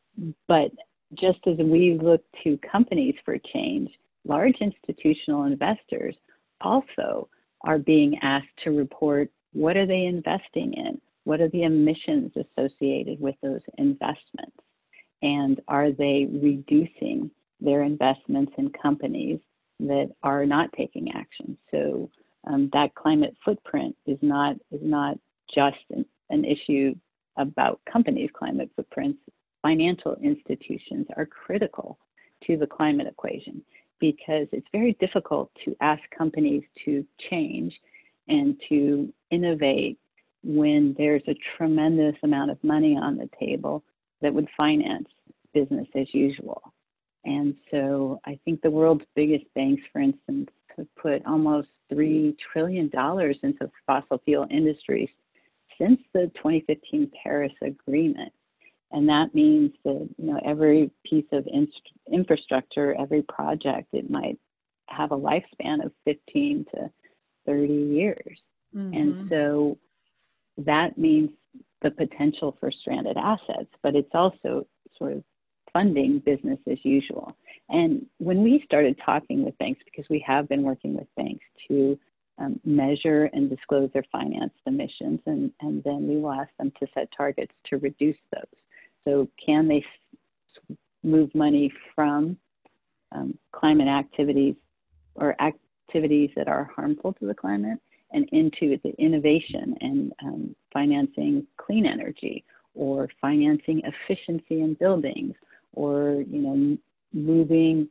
but 0.46 0.70
just 1.14 1.38
as 1.46 1.56
we 1.58 1.98
look 2.00 2.22
to 2.44 2.58
companies 2.70 3.14
for 3.24 3.36
change, 3.52 3.90
large 4.26 4.56
institutional 4.60 5.44
investors 5.44 6.16
also 6.60 7.28
are 7.62 7.78
being 7.78 8.18
asked 8.22 8.56
to 8.64 8.70
report 8.70 9.30
what 9.52 9.76
are 9.76 9.86
they 9.86 10.04
investing 10.04 10.72
in, 10.74 11.00
what 11.24 11.40
are 11.40 11.48
the 11.48 11.64
emissions 11.64 12.32
associated 12.36 13.20
with 13.20 13.34
those 13.42 13.60
investments, 13.78 14.56
and 15.22 15.60
are 15.68 15.92
they 15.92 16.26
reducing 16.30 17.30
their 17.60 17.82
investments 17.82 18.52
in 18.58 18.70
companies 18.70 19.38
that 19.80 20.10
are 20.22 20.44
not 20.46 20.72
taking 20.76 21.12
action. 21.12 21.56
So 21.70 22.10
um, 22.46 22.70
that 22.72 22.94
climate 22.94 23.36
footprint 23.44 23.96
is 24.06 24.18
not 24.22 24.56
is 24.70 24.80
not 24.82 25.18
just 25.54 25.78
an, 25.90 26.04
an 26.30 26.44
issue 26.44 26.94
about 27.36 27.80
companies' 27.90 28.30
climate 28.32 28.70
footprints. 28.74 29.18
Financial 29.62 30.16
institutions 30.16 31.06
are 31.16 31.26
critical 31.26 31.98
to 32.46 32.56
the 32.56 32.66
climate 32.66 33.06
equation 33.06 33.62
because 34.00 34.48
it's 34.50 34.66
very 34.72 34.96
difficult 35.00 35.50
to 35.64 35.76
ask 35.80 36.02
companies 36.16 36.64
to 36.84 37.06
change 37.30 37.72
and 38.28 38.60
to 38.68 39.12
innovate 39.30 39.98
when 40.42 40.94
there's 40.98 41.22
a 41.28 41.36
tremendous 41.56 42.16
amount 42.24 42.50
of 42.50 42.62
money 42.64 42.96
on 42.96 43.16
the 43.16 43.28
table 43.38 43.84
that 44.20 44.34
would 44.34 44.48
finance 44.56 45.06
business 45.54 45.86
as 45.94 46.12
usual. 46.12 46.72
And 47.24 47.54
so 47.70 48.20
I 48.24 48.38
think 48.44 48.60
the 48.60 48.70
world's 48.70 49.04
biggest 49.14 49.44
banks, 49.54 49.82
for 49.92 50.00
instance, 50.00 50.48
have 50.76 50.86
put 50.96 51.24
almost 51.26 51.68
$3 51.92 52.34
trillion 52.52 52.90
into 53.42 53.70
fossil 53.86 54.20
fuel 54.24 54.46
industries 54.50 55.10
since 55.80 56.00
the 56.12 56.30
2015 56.36 57.10
Paris 57.22 57.52
Agreement. 57.62 58.32
And 58.92 59.08
that 59.08 59.34
means 59.34 59.72
that 59.84 60.08
you 60.18 60.26
know 60.26 60.40
every 60.44 60.90
piece 61.04 61.24
of 61.32 61.46
infrastructure, 62.12 62.94
every 62.98 63.22
project, 63.22 63.88
it 63.92 64.10
might 64.10 64.38
have 64.88 65.12
a 65.12 65.16
lifespan 65.16 65.84
of 65.84 65.92
15 66.04 66.66
to 66.74 66.90
30 67.46 67.72
years. 67.72 68.38
Mm-hmm. 68.76 68.94
And 68.94 69.28
so 69.30 69.78
that 70.58 70.98
means 70.98 71.30
the 71.80 71.90
potential 71.90 72.56
for 72.60 72.70
stranded 72.70 73.16
assets, 73.16 73.70
but 73.82 73.96
it's 73.96 74.14
also 74.14 74.66
sort 74.98 75.12
of 75.12 75.24
funding 75.72 76.18
business 76.18 76.58
as 76.70 76.78
usual. 76.84 77.34
And 77.68 78.06
when 78.18 78.42
we 78.42 78.62
started 78.64 78.98
talking 79.04 79.44
with 79.44 79.56
banks, 79.58 79.80
because 79.84 80.04
we 80.10 80.22
have 80.26 80.48
been 80.48 80.62
working 80.62 80.94
with 80.94 81.06
banks 81.16 81.44
to 81.68 81.98
um, 82.38 82.60
measure 82.64 83.30
and 83.32 83.48
disclose 83.48 83.90
their 83.92 84.04
financed 84.10 84.56
emissions, 84.66 85.20
and, 85.26 85.50
and 85.60 85.82
then 85.84 86.08
we 86.08 86.16
will 86.16 86.32
ask 86.32 86.50
them 86.58 86.72
to 86.80 86.86
set 86.94 87.08
targets 87.16 87.52
to 87.70 87.78
reduce 87.78 88.16
those. 88.32 88.42
So, 89.04 89.28
can 89.44 89.68
they 89.68 89.78
s- 89.78 90.76
move 91.02 91.34
money 91.34 91.72
from 91.94 92.36
um, 93.12 93.38
climate 93.52 93.88
activities 93.88 94.54
or 95.14 95.36
activities 95.40 96.30
that 96.36 96.48
are 96.48 96.70
harmful 96.74 97.12
to 97.14 97.26
the 97.26 97.34
climate 97.34 97.78
and 98.12 98.28
into 98.32 98.78
the 98.84 98.94
innovation 98.98 99.76
and 99.80 100.12
um, 100.24 100.56
financing 100.72 101.46
clean 101.58 101.86
energy 101.86 102.44
or 102.74 103.08
financing 103.20 103.82
efficiency 103.84 104.60
in 104.60 104.74
buildings 104.74 105.34
or 105.74 106.24
you 106.28 106.40
know 106.40 106.78
moving 107.12 107.88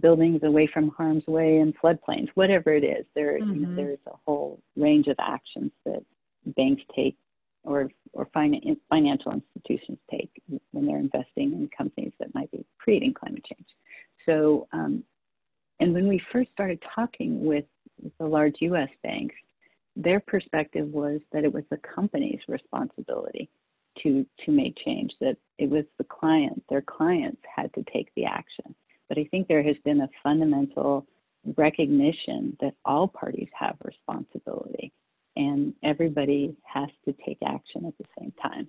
buildings 0.00 0.40
away 0.42 0.68
from 0.72 0.88
harm's 0.90 1.26
way 1.26 1.58
and 1.58 1.74
floodplains, 1.78 2.28
whatever 2.34 2.72
it 2.72 2.84
is. 2.84 3.04
There, 3.14 3.38
mm-hmm. 3.38 3.54
you 3.54 3.60
know, 3.60 3.68
mm-hmm. 3.68 3.76
there's 3.76 3.98
a 4.06 4.16
whole 4.26 4.60
range 4.76 5.06
of 5.06 5.16
actions 5.18 5.70
that 5.84 6.02
banks 6.56 6.82
take 6.94 7.16
or 7.62 7.90
or 8.12 8.28
fin- 8.32 8.76
financial 8.88 9.32
institutions 9.32 9.98
take 10.10 10.30
when 10.72 10.86
they're 10.86 10.98
investing 10.98 11.52
in 11.52 11.68
companies 11.76 12.12
that 12.18 12.34
might 12.34 12.50
be 12.50 12.64
creating 12.78 13.14
climate 13.14 13.44
change. 13.44 13.66
So, 14.26 14.68
um, 14.72 15.02
and 15.80 15.92
when 15.92 16.06
we 16.06 16.20
first 16.32 16.50
started 16.52 16.82
talking 16.94 17.44
with 17.44 17.64
the 18.18 18.26
large 18.26 18.56
U.S. 18.60 18.90
banks, 19.02 19.34
their 19.96 20.20
perspective 20.20 20.88
was 20.88 21.20
that 21.32 21.44
it 21.44 21.52
was 21.52 21.64
the 21.70 21.78
company's 21.78 22.40
responsibility 22.48 23.48
to 24.02 24.26
to 24.44 24.52
make 24.52 24.76
change. 24.84 25.12
That 25.20 25.36
it 25.58 25.70
was 25.70 25.84
the 25.98 26.04
client, 26.04 26.62
their 26.68 26.82
clients 26.82 27.42
had 27.54 27.72
to 27.74 27.84
take 27.92 28.10
the 28.14 28.24
action. 28.24 28.74
But 29.08 29.18
I 29.18 29.24
think 29.24 29.48
there 29.48 29.62
has 29.62 29.76
been 29.84 30.00
a 30.00 30.08
fundamental 30.22 31.06
recognition 31.56 32.56
that 32.60 32.74
all 32.84 33.06
parties 33.06 33.48
have 33.58 33.76
responsibility 33.84 34.92
and 35.36 35.74
everybody 35.82 36.56
has 36.64 36.88
to 37.04 37.14
take 37.24 37.38
action 37.44 37.84
at 37.86 37.96
the 37.98 38.04
same 38.18 38.32
time. 38.40 38.68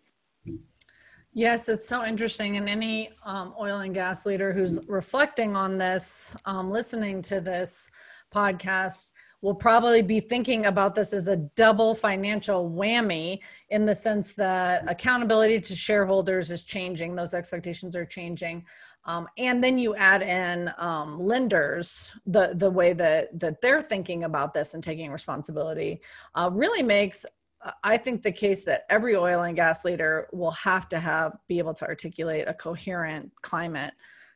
Yes, 1.34 1.68
it's 1.68 1.88
so 1.88 2.06
interesting. 2.06 2.58
And 2.58 2.70
any 2.70 3.10
um, 3.24 3.54
oil 3.60 3.80
and 3.80 3.94
gas 3.94 4.26
leader 4.26 4.54
who's 4.54 4.80
reflecting 4.88 5.56
on 5.56 5.78
this, 5.78 6.36
um, 6.46 6.72
listening 6.72 7.22
to 7.24 7.42
this 7.42 7.92
podcast, 8.34 9.12
will 9.46 9.54
probably 9.54 10.02
be 10.02 10.20
thinking 10.20 10.66
about 10.66 10.96
this 10.96 11.14
as 11.14 11.28
a 11.28 11.38
double 11.56 11.94
financial 11.94 12.68
whammy 12.68 13.38
in 13.70 13.86
the 13.86 13.94
sense 13.94 14.34
that 14.34 14.90
accountability 14.90 15.60
to 15.60 15.76
shareholders 15.76 16.50
is 16.50 16.64
changing, 16.64 17.14
those 17.14 17.36
expectations 17.36 17.96
are 17.96 18.06
changing. 18.06 18.66
Um, 19.04 19.28
and 19.38 19.64
then 19.64 19.78
you 19.78 19.94
add 19.98 20.24
in 20.24 20.72
um, 20.80 21.20
lenders, 21.20 22.12
the 22.26 22.56
the 22.56 22.72
way 22.72 22.94
that 22.94 23.40
that 23.40 23.62
they're 23.62 23.84
thinking 23.84 24.24
about 24.24 24.52
this 24.52 24.74
and 24.74 24.84
taking 24.84 25.12
responsibility, 25.12 26.02
uh, 26.34 26.50
really 26.52 26.82
makes 26.82 27.24
uh, 27.62 27.70
I 27.84 27.98
think 27.98 28.24
the 28.24 28.32
case 28.32 28.66
that 28.66 28.88
every 28.90 29.16
oil 29.16 29.44
and 29.44 29.56
gas 29.56 29.86
leader 29.86 30.28
will 30.34 30.58
have 30.70 30.90
to 30.90 31.00
have 31.00 31.38
be 31.48 31.60
able 31.60 31.76
to 31.76 31.86
articulate 31.86 32.48
a 32.48 32.54
coherent 32.56 33.32
climate 33.44 33.94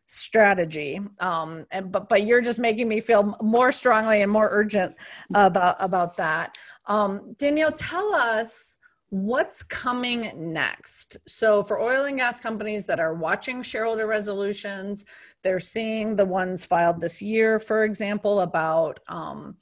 strategy. 0.09 0.99
Um, 1.19 1.65
and 1.71 1.91
but 1.91 2.09
but 2.09 2.25
you're 2.25 2.41
just 2.41 2.59
making 2.59 2.87
me 2.87 2.99
feel 2.99 3.37
more 3.41 3.71
strongly 3.71 4.21
and 4.21 4.31
more 4.31 4.49
urgent 4.51 4.95
about 5.33 5.77
about 5.79 6.17
that. 6.17 6.55
Um, 6.87 7.35
Danielle, 7.37 7.71
tell 7.71 8.13
us 8.13 8.79
what's 9.11 9.63
coming 9.63 10.31
next 10.35 11.17
so 11.27 11.63
for 11.63 11.81
oil 11.81 12.05
and 12.05 12.17
gas 12.17 12.39
companies 12.39 12.85
that 12.85 12.99
are 12.99 13.15
watching 13.15 13.63
shareholder 13.63 14.05
resolutions 14.05 15.03
they're 15.41 15.59
seeing 15.59 16.15
the 16.15 16.25
ones 16.25 16.63
filed 16.63 17.01
this 17.01 17.19
year 17.19 17.57
for 17.57 17.85
example 17.85 18.41
about 18.41 18.99
um, 19.07 19.57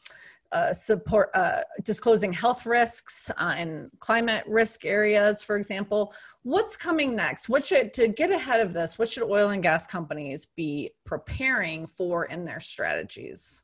uh, 0.52 0.74
support 0.74 1.30
uh, 1.34 1.62
disclosing 1.84 2.32
health 2.32 2.66
risks 2.66 3.30
uh, 3.38 3.54
and 3.58 3.90
climate 4.00 4.44
risk 4.48 4.86
areas 4.86 5.42
for 5.42 5.58
example. 5.58 6.14
What's 6.44 6.78
coming 6.78 7.16
next? 7.16 7.50
What 7.50 7.66
should 7.66 7.94
to 7.96 8.08
get 8.08 8.32
ahead 8.32 8.62
of 8.62 8.74
this 8.74 8.98
what 8.98 9.10
should 9.10 9.24
oil 9.24 9.50
and 9.50 9.62
gas 9.62 9.86
companies 9.86 10.46
be 10.56 10.92
preparing 11.06 11.86
for 11.86 12.26
in 12.26 12.46
their 12.46 12.60
strategies? 12.60 13.64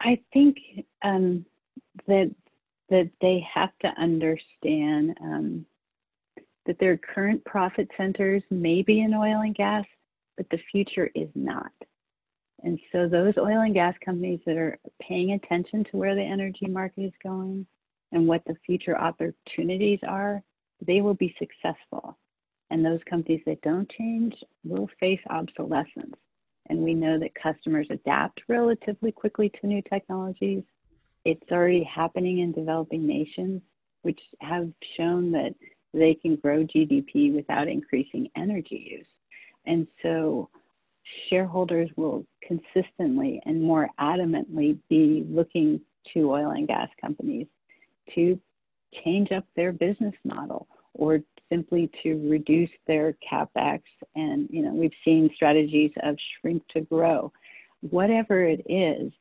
I 0.00 0.20
think 0.32 0.58
um, 1.02 1.44
that 2.06 2.34
that 2.90 3.10
they 3.20 3.44
have 3.52 3.70
to 3.80 3.88
understand 4.00 5.18
um, 5.20 5.66
that 6.66 6.78
their 6.78 6.96
current 6.96 7.44
profit 7.44 7.88
centers 7.96 8.42
may 8.50 8.82
be 8.82 9.00
in 9.00 9.14
oil 9.14 9.40
and 9.40 9.54
gas, 9.54 9.84
but 10.36 10.48
the 10.50 10.58
future 10.70 11.10
is 11.14 11.28
not. 11.34 11.72
And 12.64 12.78
so 12.90 13.08
those 13.08 13.34
oil 13.38 13.60
and 13.60 13.74
gas 13.74 13.94
companies 14.04 14.40
that 14.46 14.56
are 14.56 14.78
paying 15.00 15.32
attention 15.32 15.84
to 15.84 15.96
where 15.96 16.14
the 16.14 16.22
energy 16.22 16.66
market 16.66 17.02
is 17.02 17.12
going 17.22 17.66
and 18.12 18.26
what 18.26 18.42
the 18.46 18.56
future 18.66 18.98
opportunities 18.98 20.00
are, 20.06 20.42
they 20.84 21.00
will 21.00 21.14
be 21.14 21.34
successful. 21.38 22.18
And 22.70 22.84
those 22.84 23.00
companies 23.08 23.42
that 23.46 23.62
don't 23.62 23.90
change 23.90 24.34
will 24.64 24.88
face 25.00 25.20
obsolescence. 25.30 26.16
And 26.68 26.80
we 26.80 26.94
know 26.94 27.18
that 27.18 27.34
customers 27.34 27.86
adapt 27.90 28.42
relatively 28.48 29.12
quickly 29.12 29.50
to 29.60 29.66
new 29.66 29.82
technologies 29.82 30.64
it's 31.24 31.52
already 31.52 31.84
happening 31.84 32.38
in 32.38 32.52
developing 32.52 33.06
nations, 33.06 33.60
which 34.02 34.20
have 34.40 34.70
shown 34.96 35.30
that 35.32 35.54
they 35.92 36.14
can 36.14 36.36
grow 36.36 36.64
GDP 36.64 37.34
without 37.34 37.68
increasing 37.68 38.30
energy 38.36 38.88
use. 38.98 39.06
And 39.66 39.86
so 40.02 40.48
shareholders 41.28 41.90
will 41.96 42.24
consistently 42.46 43.40
and 43.44 43.62
more 43.62 43.88
adamantly 44.00 44.78
be 44.88 45.24
looking 45.28 45.80
to 46.14 46.30
oil 46.30 46.50
and 46.50 46.66
gas 46.66 46.88
companies 47.00 47.46
to 48.14 48.38
change 49.04 49.32
up 49.32 49.44
their 49.54 49.72
business 49.72 50.14
model 50.24 50.66
or 50.94 51.20
simply 51.50 51.90
to 52.02 52.14
reduce 52.28 52.70
their 52.86 53.14
capex. 53.30 53.82
And 54.14 54.48
you 54.50 54.62
know 54.62 54.72
we've 54.72 54.92
seen 55.04 55.30
strategies 55.34 55.92
of 56.02 56.16
shrink 56.40 56.62
to 56.68 56.80
grow. 56.82 57.32
Whatever 57.80 58.42
it 58.42 58.62
is 58.68 59.12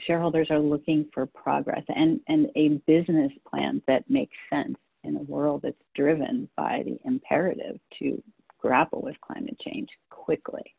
shareholders 0.00 0.48
are 0.50 0.58
looking 0.58 1.08
for 1.12 1.26
progress 1.26 1.82
and, 1.88 2.20
and 2.28 2.48
a 2.56 2.80
business 2.86 3.32
plan 3.48 3.80
that 3.86 4.08
makes 4.08 4.36
sense 4.52 4.76
in 5.04 5.16
a 5.16 5.22
world 5.22 5.60
that's 5.62 5.76
driven 5.94 6.48
by 6.56 6.82
the 6.84 6.98
imperative 7.04 7.78
to 7.98 8.22
grapple 8.64 9.02
with 9.02 9.20
climate 9.20 9.58
change 9.60 9.90
quickly. 10.08 10.74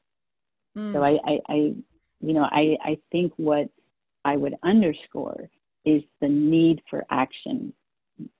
Mm. 0.76 0.92
So 0.92 1.04
I, 1.04 1.18
I, 1.24 1.40
I, 1.48 1.56
you 2.20 2.34
know, 2.34 2.48
I, 2.52 2.76
I 2.84 2.98
think 3.12 3.32
what 3.38 3.70
I 4.26 4.36
would 4.38 4.56
underscore 4.64 5.48
is 5.86 6.02
the 6.20 6.28
need 6.28 6.82
for 6.90 7.06
action 7.12 7.72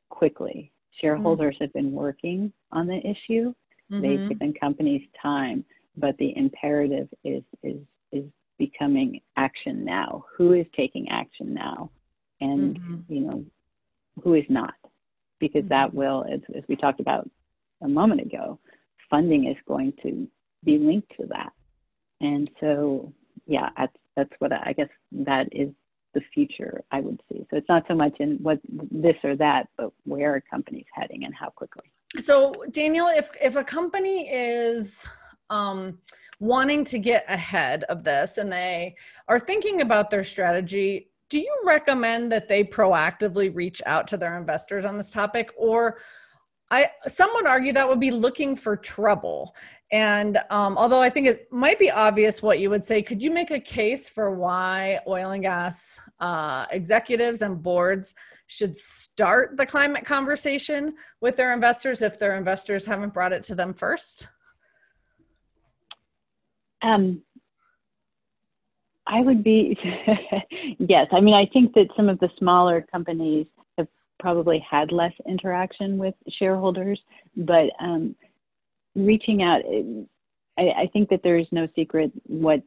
quickly. 0.10 0.72
Shareholders 1.00 1.58
mm. 1.58 1.62
have 1.62 1.74
been 1.74 1.92
working 1.92 2.52
on 2.72 2.88
the 2.88 2.98
issue. 2.98 3.54
Mm-hmm. 3.92 4.02
They've 4.02 4.30
given 4.30 4.54
companies 4.60 5.04
time, 5.22 5.64
but 5.96 6.18
the 6.18 6.36
imperative 6.36 7.08
is 7.24 7.44
is 7.62 7.78
is 8.12 8.24
becoming 8.58 9.22
action 9.38 9.86
now 9.86 10.26
who 10.36 10.54
is 10.54 10.66
taking 10.76 11.08
action 11.10 11.54
now 11.54 11.92
and 12.42 12.80
mm-hmm. 12.80 13.14
you 13.14 13.20
know 13.20 13.46
who 14.24 14.34
is 14.34 14.46
not 14.50 14.74
because 15.40 15.60
mm-hmm. 15.60 15.70
that 15.70 15.94
will 15.94 16.26
as, 16.34 16.40
as 16.58 16.64
we 16.70 16.76
talked 16.78 17.02
about 17.02 17.30
a 17.82 17.88
moment 17.88 18.22
ago 18.22 18.58
funding 19.10 19.48
is 19.48 19.58
going 19.68 19.94
to 20.04 20.28
be 20.64 20.78
linked 20.78 21.12
to 21.20 21.26
that 21.28 21.52
and 22.22 22.50
so 22.60 23.12
yeah 23.46 23.70
that's 23.78 23.96
that's 24.16 24.32
what 24.40 24.52
I, 24.52 24.64
I 24.68 24.74
guess 24.74 24.90
that 25.12 25.48
is 25.52 25.70
the 26.16 26.22
future 26.34 26.84
I 26.92 27.02
would 27.02 27.22
see. 27.30 27.46
So 27.52 27.58
it's 27.58 27.70
not 27.70 27.84
so 27.88 27.94
much 27.94 28.16
in 28.20 28.38
what 28.38 28.60
this 28.68 29.18
or 29.24 29.36
that, 29.36 29.68
but 29.78 29.92
where 30.06 30.36
a 30.36 30.42
company's 30.42 30.86
heading 30.92 31.26
and 31.26 31.36
how 31.36 31.50
quickly. 31.50 31.84
So 32.18 32.56
Daniel, 32.72 33.08
if 33.08 33.30
if 33.40 33.56
a 33.56 33.64
company 33.64 34.28
is 34.32 35.08
um, 35.52 36.00
wanting 36.40 36.84
to 36.86 36.98
get 36.98 37.26
ahead 37.28 37.84
of 37.84 38.04
this 38.04 38.40
and 38.40 38.52
they 38.52 38.96
are 39.28 39.40
thinking 39.40 39.82
about 39.82 40.10
their 40.10 40.24
strategy, 40.24 41.12
do 41.30 41.38
you 41.38 41.56
recommend 41.66 42.32
that 42.32 42.48
they 42.48 42.64
proactively 42.64 43.54
reach 43.54 43.82
out 43.86 44.08
to 44.08 44.18
their 44.18 44.38
investors 44.38 44.86
on 44.86 44.98
this 44.98 45.12
topic 45.12 45.52
or 45.58 46.00
I 46.72 46.90
some 47.08 47.30
would 47.36 47.46
argue 47.46 47.74
that 47.74 47.88
would 47.88 48.00
be 48.00 48.12
looking 48.12 48.56
for 48.56 48.76
trouble. 48.76 49.56
And 49.92 50.40
um, 50.50 50.78
although 50.78 51.02
I 51.02 51.10
think 51.10 51.28
it 51.28 51.52
might 51.52 51.78
be 51.78 51.92
obvious 51.92 52.42
what 52.42 52.60
you 52.60 52.70
would 52.72 52.84
say, 52.84 53.02
could 53.02 53.22
you 53.22 53.32
make 53.32 53.52
a 53.52 53.60
case 53.60 54.08
for 54.08 54.32
why 54.32 55.00
oil 55.08 55.32
and 55.32 55.44
gas 55.44 56.00
uh, 56.20 56.66
executives 56.72 57.44
and 57.44 57.62
boards 57.62 58.14
should 58.48 58.76
start 58.76 59.58
the 59.58 59.66
climate 59.66 60.04
conversation 60.04 60.96
with 61.22 61.36
their 61.36 61.54
investors 61.54 62.02
if 62.02 62.18
their 62.18 62.36
investors 62.36 62.86
haven't 62.86 63.14
brought 63.14 63.32
it 63.32 63.44
to 63.44 63.56
them 63.56 63.74
first? 63.74 64.28
Um, 66.82 67.22
I 69.08 69.22
would 69.22 69.44
be, 69.44 69.78
yes. 70.80 71.08
I 71.12 71.20
mean, 71.20 71.36
I 71.36 71.46
think 71.46 71.74
that 71.74 71.88
some 71.96 72.10
of 72.10 72.20
the 72.20 72.30
smaller 72.38 72.86
companies 72.92 73.48
probably 74.20 74.60
had 74.70 74.92
less 74.92 75.14
interaction 75.28 75.98
with 75.98 76.16
shareholders, 76.40 77.00
but 77.38 77.70
um, 77.80 78.16
reaching 78.96 79.44
out, 79.44 79.62
I, 80.58 80.84
I 80.84 80.90
think 80.94 81.10
that 81.10 81.22
there 81.24 81.38
is 81.38 81.48
no 81.52 81.68
secret 81.76 82.12
what 82.28 82.62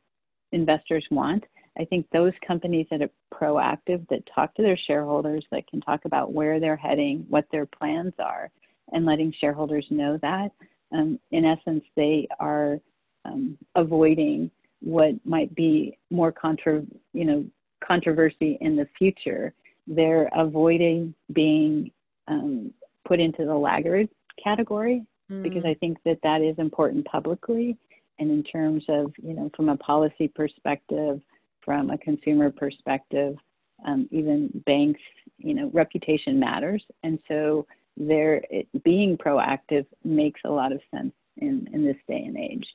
investors 0.53 1.05
want. 1.11 1.45
I 1.79 1.85
think 1.85 2.07
those 2.13 2.33
companies 2.47 2.87
that 2.91 3.03
are 3.03 3.11
proactive, 3.33 4.07
that 4.09 4.29
talk 4.35 4.55
to 4.55 4.63
their 4.63 4.79
shareholders, 4.87 5.45
that 5.53 5.69
can 5.69 5.81
talk 5.81 6.05
about 6.05 6.33
where 6.33 6.59
they're 6.59 6.77
heading, 6.77 7.25
what 7.29 7.47
their 7.53 7.67
plans 7.67 8.15
are, 8.19 8.51
and 8.93 9.05
letting 9.05 9.33
shareholders 9.41 9.87
know 9.91 10.19
that, 10.23 10.51
um, 10.93 11.19
in 11.31 11.45
essence, 11.45 11.85
they 11.97 12.27
are 12.41 12.79
um, 13.25 13.57
avoiding 13.75 14.51
what 14.81 15.15
might 15.25 15.55
be 15.55 15.99
more 16.11 16.33
contra, 16.33 16.83
you 17.13 17.25
know, 17.25 17.45
controversy 17.85 18.59
in 18.61 18.77
the 18.77 18.89
future. 18.99 19.53
They're 19.89 20.29
avoiding 20.37 21.15
being 21.33 21.91
um, 22.29 22.73
put 23.07 23.21
into 23.21 23.45
the 23.45 23.55
laggard 23.55 24.09
category 24.43 25.05
mm. 25.31 25.43
because 25.43 25.65
I 25.65 25.75
think 25.75 25.99
that 26.05 26.19
that 26.23 26.43
is 26.43 26.59
important 26.59 27.07
publicly 27.07 27.77
and 28.19 28.31
in 28.31 28.43
terms 28.43 28.85
of, 28.89 29.13
you 29.23 29.33
know, 29.33 29.51
from 29.57 29.69
a 29.69 29.77
policy 29.77 30.29
perspective, 30.29 31.21
from 31.65 31.91
a 31.91 31.99
consumer 31.99 32.51
perspective, 32.51 33.37
um, 33.85 34.09
even 34.11 34.51
banks 34.67 35.01
you 35.39 35.55
know, 35.55 35.71
reputation 35.73 36.39
matters. 36.39 36.85
And 37.03 37.19
so 37.29 37.67
there, 37.97 38.43
being 38.85 39.17
proactive 39.17 39.87
makes 40.05 40.41
a 40.45 40.51
lot 40.51 40.73
of 40.73 40.81
sense 40.95 41.15
in, 41.37 41.69
in 41.73 41.85
this 41.85 41.97
day 42.07 42.25
and 42.25 42.37
age 42.37 42.67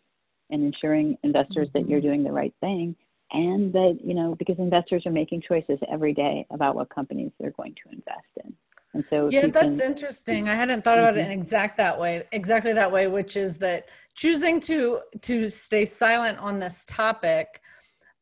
and 0.50 0.64
ensuring 0.64 1.18
investors 1.24 1.68
mm-hmm. 1.70 1.80
that 1.80 1.90
you're 1.90 2.00
mm-hmm. 2.00 2.08
doing 2.08 2.24
the 2.24 2.32
right 2.32 2.54
thing 2.62 2.96
and 3.34 3.74
that, 3.74 4.00
you 4.04 4.14
know, 4.14 4.36
because 4.36 4.60
investors 4.60 5.06
are 5.06 5.12
making 5.12 5.42
choices 5.42 5.80
every 5.92 6.14
day 6.14 6.46
about 6.52 6.76
what 6.76 6.90
companies 6.90 7.32
they're 7.40 7.52
going 7.52 7.76
to 7.84 7.92
invest 7.92 8.28
in. 8.44 8.54
And 8.94 9.04
so, 9.10 9.28
yeah, 9.32 9.48
that's 9.48 9.80
can, 9.80 9.92
interesting. 9.92 10.48
I 10.48 10.54
hadn't 10.54 10.84
thought 10.84 11.00
about 11.00 11.16
mm-hmm. 11.16 11.32
it 11.32 11.32
in 11.32 11.40
exact 11.40 11.78
that 11.78 12.00
way, 12.00 12.24
exactly 12.32 12.74
that 12.74 12.92
way, 12.92 13.08
which 13.08 13.36
is 13.36 13.58
that 13.58 13.90
choosing 14.14 14.60
to 14.62 15.00
to 15.22 15.50
stay 15.50 15.84
silent 15.84 16.38
on 16.38 16.60
this 16.60 16.86
topic 16.86 17.60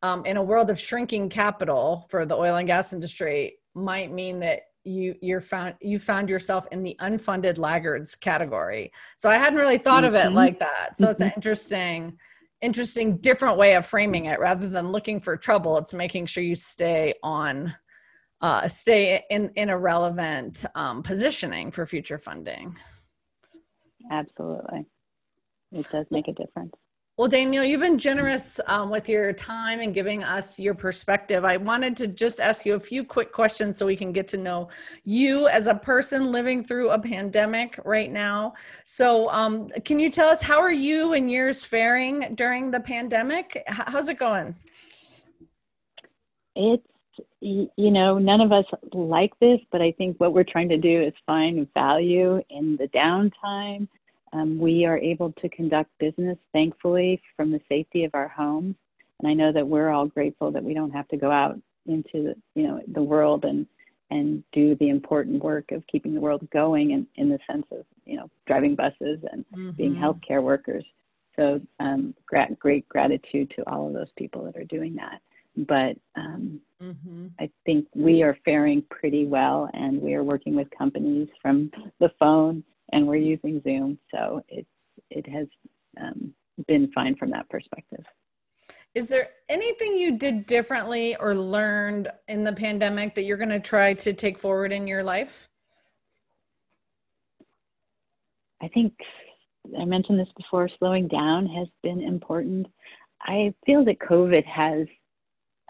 um, 0.02 0.26
in 0.26 0.38
a 0.38 0.44
world 0.44 0.70
of 0.70 0.80
shrinking 0.80 1.28
capital 1.28 2.06
for 2.10 2.26
the 2.26 2.36
oil 2.36 2.56
and 2.56 2.68
gas 2.68 2.94
industry 2.94 3.58
might 3.76 4.14
mean 4.14 4.40
that 4.40 4.62
you 4.86 5.14
you're 5.22 5.42
found 5.42 5.76
you 5.82 6.00
found 6.00 6.30
yourself 6.30 6.66
in 6.72 6.84
the 6.84 6.96
unfunded 7.02 7.58
laggards 7.58 8.16
category. 8.16 8.94
So 9.18 9.30
I 9.30 9.36
hadn't 9.36 9.60
really 9.60 9.78
thought 9.78 10.06
mm-hmm. 10.06 10.16
of 10.16 10.22
it 10.22 10.28
mm-hmm. 10.28 10.36
like 10.36 10.60
that. 10.60 10.98
So 10.98 11.04
mm-hmm. 11.04 11.12
it's 11.12 11.22
an 11.22 11.32
interesting 11.36 12.18
interesting 12.62 13.18
different 13.18 13.58
way 13.58 13.76
of 13.76 13.86
framing 13.86 14.26
it. 14.26 14.40
Rather 14.40 14.70
than 14.70 14.92
looking 14.92 15.20
for 15.20 15.36
trouble 15.38 15.78
it's 15.78 15.94
making 15.94 16.26
sure 16.26 16.44
you 16.44 16.56
stay 16.56 17.14
on 17.24 17.74
uh, 18.42 18.68
stay 18.68 19.22
in 19.30 19.52
in 19.56 19.70
a 19.70 19.78
relevant 19.78 20.66
um, 20.76 21.04
positioning 21.04 21.72
for 21.72 21.86
future 21.86 22.18
funding. 22.18 22.76
Absolutely. 24.12 24.86
It 25.72 25.90
does 25.90 26.06
make 26.10 26.28
a 26.28 26.34
difference 26.34 26.74
well, 27.18 27.28
Danielle, 27.28 27.66
you've 27.66 27.82
been 27.82 28.00
generous 28.00 28.60
um, 28.68 28.90
with 28.90 29.10
your 29.10 29.34
time 29.34 29.82
and 29.82 29.94
giving 29.94 30.24
us 30.24 30.58
your 30.58 30.74
perspective. 30.74 31.44
I 31.44 31.58
wanted 31.58 31.96
to 31.98 32.08
just 32.08 32.40
ask 32.40 32.66
you 32.66 32.76
a 32.76 32.80
few 32.80 33.04
quick 33.04 33.34
questions 33.34 33.78
so 33.78 33.86
we 33.86 33.98
can 33.98 34.14
get 34.14 34.28
to 34.30 34.38
know 34.38 34.70
you 35.04 35.48
as 35.50 35.68
a 35.68 35.76
person 35.76 36.32
living 36.32 36.64
through 36.64 36.90
a 36.90 37.00
pandemic 37.00 37.80
right 37.84 38.12
now. 38.12 38.54
So, 38.86 39.30
um, 39.30 39.68
can 39.84 40.00
you 40.00 40.10
tell 40.10 40.30
us 40.30 40.42
how 40.42 40.60
are 40.60 40.72
you 40.72 41.14
and 41.14 41.30
yours 41.30 41.64
faring 41.66 42.34
during 42.36 42.72
the 42.72 42.80
pandemic? 42.80 43.62
How's 43.68 44.08
it 44.08 44.18
going? 44.18 44.56
It's 46.56 46.84
you 47.42 47.70
know, 47.78 48.20
none 48.20 48.40
of 48.40 48.52
us 48.52 48.66
like 48.94 49.32
this, 49.40 49.60
but 49.72 49.82
I 49.82 49.92
think 49.94 50.18
what 50.20 50.34
we're 50.34 50.44
trying 50.44 50.70
to 50.70 50.78
do 50.78 51.02
is 51.02 51.14
find 51.26 51.68
value 51.74 52.42
in 52.50 52.78
the 52.78 52.88
downtime 52.88 53.88
um, 54.34 54.58
we 54.58 54.86
are 54.86 54.98
able 54.98 55.32
to 55.34 55.50
conduct 55.50 55.90
business, 56.00 56.38
thankfully, 56.54 57.22
from 57.36 57.52
the 57.52 57.62
safety 57.68 58.04
of 58.04 58.12
our 58.14 58.28
homes. 58.28 58.76
And 59.20 59.30
I 59.30 59.34
know 59.34 59.52
that 59.52 59.68
we're 59.68 59.90
all 59.90 60.08
grateful 60.08 60.52
that 60.52 60.64
we 60.64 60.74
don't 60.74 60.92
have 60.92 61.08
to 61.10 61.18
go 61.18 61.32
out 61.32 61.60
into 61.86 62.24
the, 62.24 62.36
you 62.56 62.68
know, 62.68 62.82
the 62.94 63.04
world 63.04 63.46
and 63.46 63.68
and 64.12 64.44
do 64.52 64.76
the 64.76 64.90
important 64.90 65.42
work 65.42 65.72
of 65.72 65.88
keeping 65.88 66.14
the 66.14 66.20
world 66.20 66.46
going 66.52 66.92
in, 66.92 67.08
in 67.16 67.30
the 67.30 67.40
sense 67.50 67.66
of, 67.72 67.86
you 68.06 68.18
know, 68.18 68.30
driving 68.46 68.76
buses 68.76 69.20
and 69.32 69.46
mm-hmm. 69.56 69.72
being 69.72 69.96
healthcare 69.96 70.44
workers. 70.44 70.84
So 71.38 71.62
um, 71.80 72.14
gra- 72.28 72.54
great 72.60 72.88
gratitude 72.90 73.54
to 73.56 73.64
all 73.70 73.88
of 73.88 73.94
those 73.94 74.12
people 74.18 74.44
that 74.44 74.58
are 74.58 74.66
doing 74.66 74.96
that. 74.96 75.22
But 75.56 75.98
um, 76.20 76.60
mm-hmm. 76.84 77.28
I 77.40 77.50
think 77.66 77.88
we 77.96 78.22
are 78.22 78.38
faring 78.44 78.84
pretty 78.90 79.26
well, 79.26 79.70
and 79.74 80.02
we 80.02 80.14
are 80.14 80.26
working 80.26 80.56
with 80.56 80.68
companies 80.78 81.30
from 81.42 81.72
the 82.00 82.12
phone 82.20 82.66
and 82.92 83.08
we're 83.08 83.16
using 83.16 83.62
Zoom, 83.64 83.98
so 84.14 84.42
it 84.48 84.66
it 85.10 85.28
has 85.28 85.48
um, 86.00 86.34
been 86.68 86.92
fine 86.94 87.16
from 87.16 87.32
that 87.32 87.50
perspective. 87.50 88.06
Is 88.94 89.08
there 89.08 89.30
anything 89.50 89.98
you 89.98 90.18
did 90.18 90.46
differently 90.46 91.16
or 91.16 91.34
learned 91.34 92.10
in 92.28 92.44
the 92.44 92.54
pandemic 92.54 93.16
that 93.16 93.24
you're 93.24 93.38
going 93.38 93.50
to 93.50 93.60
try 93.60 93.94
to 93.94 94.14
take 94.14 94.38
forward 94.38 94.74
in 94.74 94.86
your 94.86 95.04
life? 95.04 95.48
I 98.62 98.68
think 98.68 98.94
I 99.80 99.86
mentioned 99.86 100.20
this 100.20 100.32
before, 100.36 100.70
slowing 100.78 101.08
down 101.08 101.48
has 101.48 101.68
been 101.84 102.02
important. 102.02 102.68
I 103.22 103.54
feel 103.66 103.86
that 103.86 104.00
COVID 104.00 104.46
has 104.46 104.88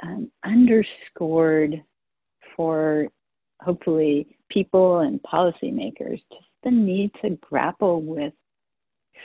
um, 0.01 0.31
underscored 0.43 1.83
for 2.55 3.07
hopefully 3.61 4.37
people 4.49 4.99
and 4.99 5.21
policymakers 5.21 6.21
to 6.31 6.37
the 6.63 6.71
need 6.71 7.11
to 7.21 7.37
grapple 7.49 8.01
with 8.01 8.33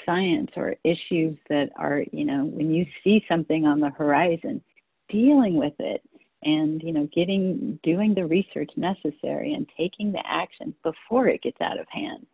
science 0.05 0.51
or 0.57 0.75
issues 0.85 1.37
that 1.49 1.71
are, 1.77 2.05
you 2.13 2.25
know, 2.25 2.45
when 2.45 2.71
you 2.73 2.87
see 3.03 3.25
something 3.29 3.67
on 3.67 3.81
the 3.81 3.91
horizon, 3.91 4.63
dealing 5.09 5.57
with 5.57 5.75
it 5.79 6.03
and, 6.43 6.83
you 6.83 6.93
know, 6.93 7.09
getting, 7.15 7.79
doing 7.83 8.15
the 8.15 8.27
research 8.27 8.71
necessary 8.77 9.55
and 9.55 9.67
taking 9.77 10.13
the 10.13 10.23
action 10.27 10.75
before 10.83 11.29
it 11.29 11.43
gets 11.43 11.61
out 11.61 11.79
of 11.79 11.87
hand 11.89 12.27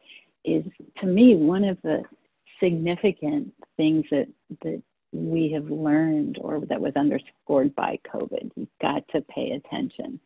is, 0.45 0.65
to 1.01 1.07
me, 1.07 1.37
one 1.37 1.65
of 1.65 1.79
the 1.83 2.03
significant 2.61 3.53
things 3.77 4.05
that, 4.11 4.29
that 4.63 4.83
we 5.13 5.51
have 5.53 5.67
learned 5.67 6.39
or 6.41 6.61
that 6.67 6.81
was 6.81 6.95
underscored 6.97 7.75
by 7.75 7.99
COVID. 8.13 8.51
You've 8.57 8.69
got 8.81 9.07
to 9.09 9.21
pay 9.23 9.53
attention. 9.53 10.19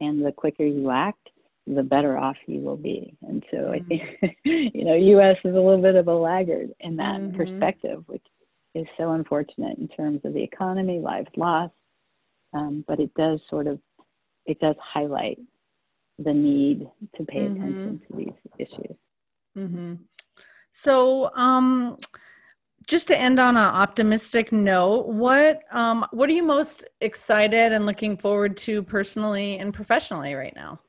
And 0.00 0.24
the 0.24 0.32
quicker 0.32 0.64
you 0.64 0.90
act, 0.90 1.30
the 1.66 1.82
better 1.82 2.18
off 2.18 2.36
you 2.46 2.60
will 2.60 2.76
be. 2.76 3.16
And 3.22 3.44
so 3.50 3.56
mm-hmm. 3.56 3.72
I 3.72 3.88
think, 3.88 4.38
you 4.74 4.84
know, 4.84 4.94
U.S. 4.94 5.36
is 5.44 5.54
a 5.54 5.60
little 5.60 5.80
bit 5.80 5.96
of 5.96 6.08
a 6.08 6.14
laggard 6.14 6.70
in 6.80 6.96
that 6.96 7.20
mm-hmm. 7.20 7.36
perspective, 7.36 8.04
which 8.06 8.24
is 8.74 8.86
so 8.98 9.12
unfortunate 9.12 9.78
in 9.78 9.88
terms 9.88 10.20
of 10.24 10.34
the 10.34 10.42
economy, 10.42 11.00
lives 11.00 11.28
lost. 11.36 11.72
Um, 12.52 12.84
but 12.86 13.00
it 13.00 13.12
does 13.14 13.40
sort 13.50 13.66
of, 13.66 13.80
it 14.46 14.60
does 14.60 14.76
highlight 14.80 15.38
the 16.18 16.32
need 16.32 16.86
to 17.16 17.24
pay 17.24 17.40
mm-hmm. 17.40 17.62
attention 17.62 18.02
to 18.08 18.16
these 18.16 18.34
issues. 18.58 18.96
Mm-hmm. 19.56 19.94
So, 20.70 21.34
um, 21.34 21.98
just 22.86 23.08
to 23.08 23.18
end 23.18 23.40
on 23.40 23.56
an 23.56 23.62
optimistic 23.62 24.52
note, 24.52 25.06
what 25.06 25.62
um, 25.72 26.04
what 26.10 26.28
are 26.28 26.32
you 26.32 26.42
most 26.42 26.84
excited 27.00 27.72
and 27.72 27.86
looking 27.86 28.16
forward 28.16 28.56
to 28.58 28.82
personally 28.82 29.58
and 29.58 29.72
professionally 29.72 30.34
right 30.34 30.54
now? 30.54 30.80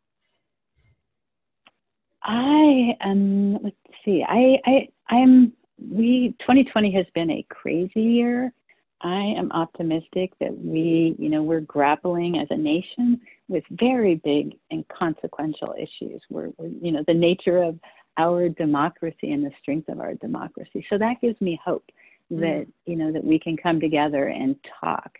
I 2.25 2.95
am. 3.01 3.63
Let's 3.63 3.75
see. 4.03 4.23
I 4.27 4.57
I 4.65 4.87
I'm. 5.09 5.53
We 5.77 6.33
2020 6.39 6.91
has 6.93 7.05
been 7.13 7.29
a 7.29 7.45
crazy 7.49 8.01
year. 8.01 8.53
I 9.01 9.35
am 9.37 9.51
optimistic 9.51 10.31
that 10.39 10.57
we, 10.57 11.15
you 11.19 11.29
know, 11.29 11.43
we're 11.43 11.59
grappling 11.59 12.39
as 12.39 12.47
a 12.49 12.57
nation 12.57 13.21
with 13.47 13.63
very 13.71 14.15
big 14.15 14.57
and 14.71 14.87
consequential 14.87 15.75
issues. 15.77 16.23
We're, 16.29 16.49
we're, 16.57 16.69
you 16.81 16.91
know, 16.91 17.03
the 17.05 17.13
nature 17.13 17.61
of 17.61 17.77
our 18.17 18.49
democracy 18.49 19.31
and 19.31 19.45
the 19.45 19.51
strength 19.61 19.89
of 19.89 19.99
our 19.99 20.15
democracy. 20.15 20.85
So 20.89 20.97
that 20.97 21.21
gives 21.21 21.39
me 21.41 21.59
hope 21.63 21.85
mm. 22.31 22.39
that, 22.39 22.67
you 22.85 22.95
know, 22.95 23.11
that 23.11 23.23
we 23.23 23.37
can 23.37 23.57
come 23.57 23.79
together 23.79 24.29
and 24.29 24.55
talk 24.79 25.11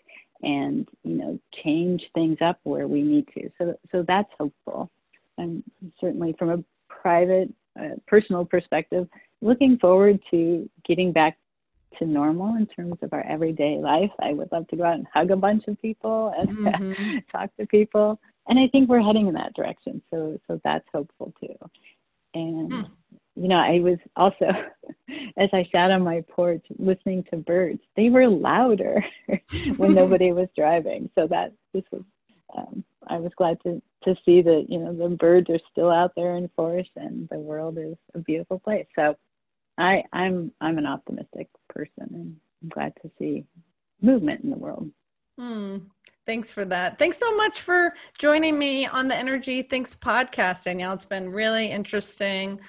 and, 0.42 0.88
you 1.04 1.18
know, 1.18 1.40
change 1.64 2.02
things 2.16 2.38
up 2.42 2.60
where 2.64 2.88
we 2.88 3.02
need 3.02 3.28
to. 3.36 3.50
So, 3.58 3.78
so 3.92 4.04
that's 4.08 4.32
hopeful. 4.40 4.90
And 5.38 5.64
certainly 6.00 6.34
from 6.40 6.50
a 6.50 6.64
private, 7.06 7.54
uh, 7.80 7.90
personal 8.08 8.44
perspective, 8.44 9.08
looking 9.40 9.78
forward 9.78 10.20
to 10.32 10.68
getting 10.88 11.12
back 11.12 11.38
to 12.00 12.06
normal 12.08 12.56
in 12.56 12.66
terms 12.66 12.98
of 13.04 13.14
our 13.14 13.24
everyday 13.28 13.78
life. 13.78 14.10
I 14.20 14.34
would 14.34 14.52
love 14.52 14.68
to 14.70 14.76
go 14.76 14.86
out 14.86 14.96
and 14.96 15.06
hug 15.14 15.30
a 15.30 15.36
bunch 15.36 15.66
of 15.68 15.80
people 15.80 16.34
and 16.36 16.50
mm-hmm. 16.58 17.18
talk 17.32 17.56
to 17.58 17.68
people. 17.68 18.20
And 18.48 18.58
I 18.58 18.68
think 18.70 18.90
we're 18.90 19.04
heading 19.04 19.28
in 19.28 19.36
that 19.36 19.54
direction. 19.54 20.02
So 20.10 20.40
so 20.48 20.60
that's 20.64 20.88
hopeful 20.92 21.32
too. 21.40 21.56
And 22.34 22.72
mm. 22.72 22.90
you 23.36 23.50
know, 23.50 23.58
I 23.58 23.82
was 23.82 24.00
also 24.16 24.48
as 25.38 25.50
I 25.54 25.70
sat 25.72 25.92
on 25.92 26.02
my 26.02 26.24
porch 26.28 26.66
listening 26.80 27.24
to 27.30 27.38
birds, 27.38 27.82
they 27.96 28.10
were 28.10 28.28
louder 28.28 29.06
when 29.78 29.94
nobody 29.94 30.32
was 30.32 30.48
driving. 30.58 31.12
So 31.14 31.28
that 31.28 31.54
this 31.72 31.84
was 31.92 32.02
um, 32.58 32.84
I 33.08 33.18
was 33.18 33.32
glad 33.38 33.62
to 33.62 33.80
to 34.06 34.16
see 34.26 34.42
that 34.42 34.66
you 34.70 34.80
know 34.80 34.94
the 34.94 35.16
birds 35.16 35.50
are 35.50 35.60
still 35.72 35.92
out 35.92 36.14
there 36.16 36.36
in 36.36 36.50
force 36.56 36.90
and 36.96 37.28
the 37.30 37.40
world 37.40 37.78
is 37.78 37.96
a 38.14 38.20
beautiful 38.20 38.60
place. 38.60 38.88
So 38.96 39.16
I 39.78 40.04
I'm 40.14 40.52
I'm 40.62 40.78
an 40.78 40.86
optimistic 40.86 41.50
person 41.70 41.92
and 42.00 42.36
I'm 42.64 42.70
glad 42.70 42.94
to 43.02 43.12
see 43.20 43.46
movement 44.02 44.44
in 44.44 44.52
the 44.52 44.58
world. 44.58 44.90
Hmm. 45.38 45.78
Thanks 46.26 46.52
for 46.52 46.66
that. 46.66 46.98
Thanks 46.98 47.18
so 47.18 47.36
much 47.36 47.62
for 47.62 47.94
joining 48.18 48.58
me 48.58 48.88
on 48.88 49.08
the 49.08 49.16
Energy 49.16 49.62
Thinks 49.62 49.94
podcast, 49.94 50.64
Danielle. 50.64 50.94
It's 50.94 51.06
been 51.06 51.30
really 51.30 51.70
interesting. 51.70 52.60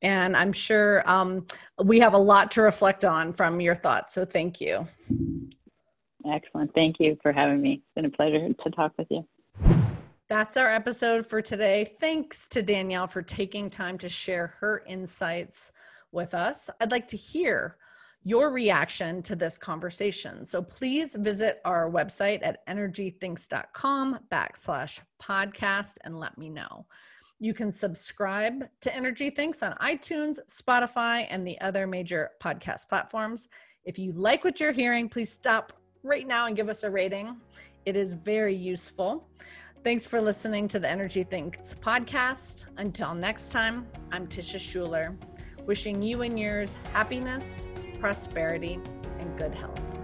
And 0.00 0.36
I'm 0.36 0.52
sure 0.52 1.08
um, 1.08 1.46
we 1.84 2.00
have 2.00 2.14
a 2.14 2.18
lot 2.18 2.50
to 2.52 2.62
reflect 2.62 3.04
on 3.04 3.32
from 3.32 3.60
your 3.60 3.74
thoughts. 3.74 4.14
So 4.14 4.24
thank 4.24 4.60
you. 4.60 4.86
Excellent. 6.26 6.72
Thank 6.74 6.96
you 7.00 7.18
for 7.22 7.32
having 7.32 7.60
me. 7.60 7.74
It's 7.74 7.94
been 7.94 8.04
a 8.06 8.10
pleasure 8.10 8.48
to 8.48 8.70
talk 8.70 8.92
with 8.96 9.08
you. 9.10 9.26
That's 10.32 10.56
our 10.56 10.68
episode 10.68 11.26
for 11.26 11.42
today. 11.42 11.84
Thanks 12.00 12.48
to 12.48 12.62
Danielle 12.62 13.06
for 13.06 13.20
taking 13.20 13.68
time 13.68 13.98
to 13.98 14.08
share 14.08 14.54
her 14.60 14.82
insights 14.86 15.72
with 16.10 16.32
us. 16.32 16.70
I'd 16.80 16.90
like 16.90 17.06
to 17.08 17.18
hear 17.18 17.76
your 18.24 18.50
reaction 18.50 19.22
to 19.24 19.36
this 19.36 19.58
conversation. 19.58 20.46
So 20.46 20.62
please 20.62 21.14
visit 21.16 21.60
our 21.66 21.90
website 21.90 22.38
at 22.42 22.66
energythinks.com 22.66 24.20
backslash 24.30 25.00
podcast 25.22 25.96
and 26.04 26.18
let 26.18 26.38
me 26.38 26.48
know. 26.48 26.86
You 27.38 27.52
can 27.52 27.70
subscribe 27.70 28.64
to 28.80 28.96
Energy 28.96 29.28
Thinks 29.28 29.62
on 29.62 29.74
iTunes, 29.82 30.38
Spotify, 30.48 31.26
and 31.28 31.46
the 31.46 31.60
other 31.60 31.86
major 31.86 32.30
podcast 32.42 32.88
platforms. 32.88 33.48
If 33.84 33.98
you 33.98 34.12
like 34.12 34.44
what 34.44 34.60
you're 34.60 34.72
hearing, 34.72 35.10
please 35.10 35.30
stop 35.30 35.74
right 36.02 36.26
now 36.26 36.46
and 36.46 36.56
give 36.56 36.70
us 36.70 36.84
a 36.84 36.90
rating. 36.90 37.36
It 37.84 37.96
is 37.96 38.14
very 38.14 38.54
useful. 38.54 39.28
Thanks 39.84 40.06
for 40.06 40.20
listening 40.20 40.68
to 40.68 40.78
the 40.78 40.88
Energy 40.88 41.24
Thinks 41.24 41.74
podcast. 41.74 42.66
Until 42.76 43.14
next 43.14 43.48
time, 43.48 43.84
I'm 44.12 44.28
Tisha 44.28 44.60
Schuller, 44.60 45.16
wishing 45.66 46.00
you 46.00 46.22
and 46.22 46.38
yours 46.38 46.76
happiness, 46.92 47.72
prosperity, 47.98 48.78
and 49.18 49.36
good 49.36 49.52
health. 49.52 49.96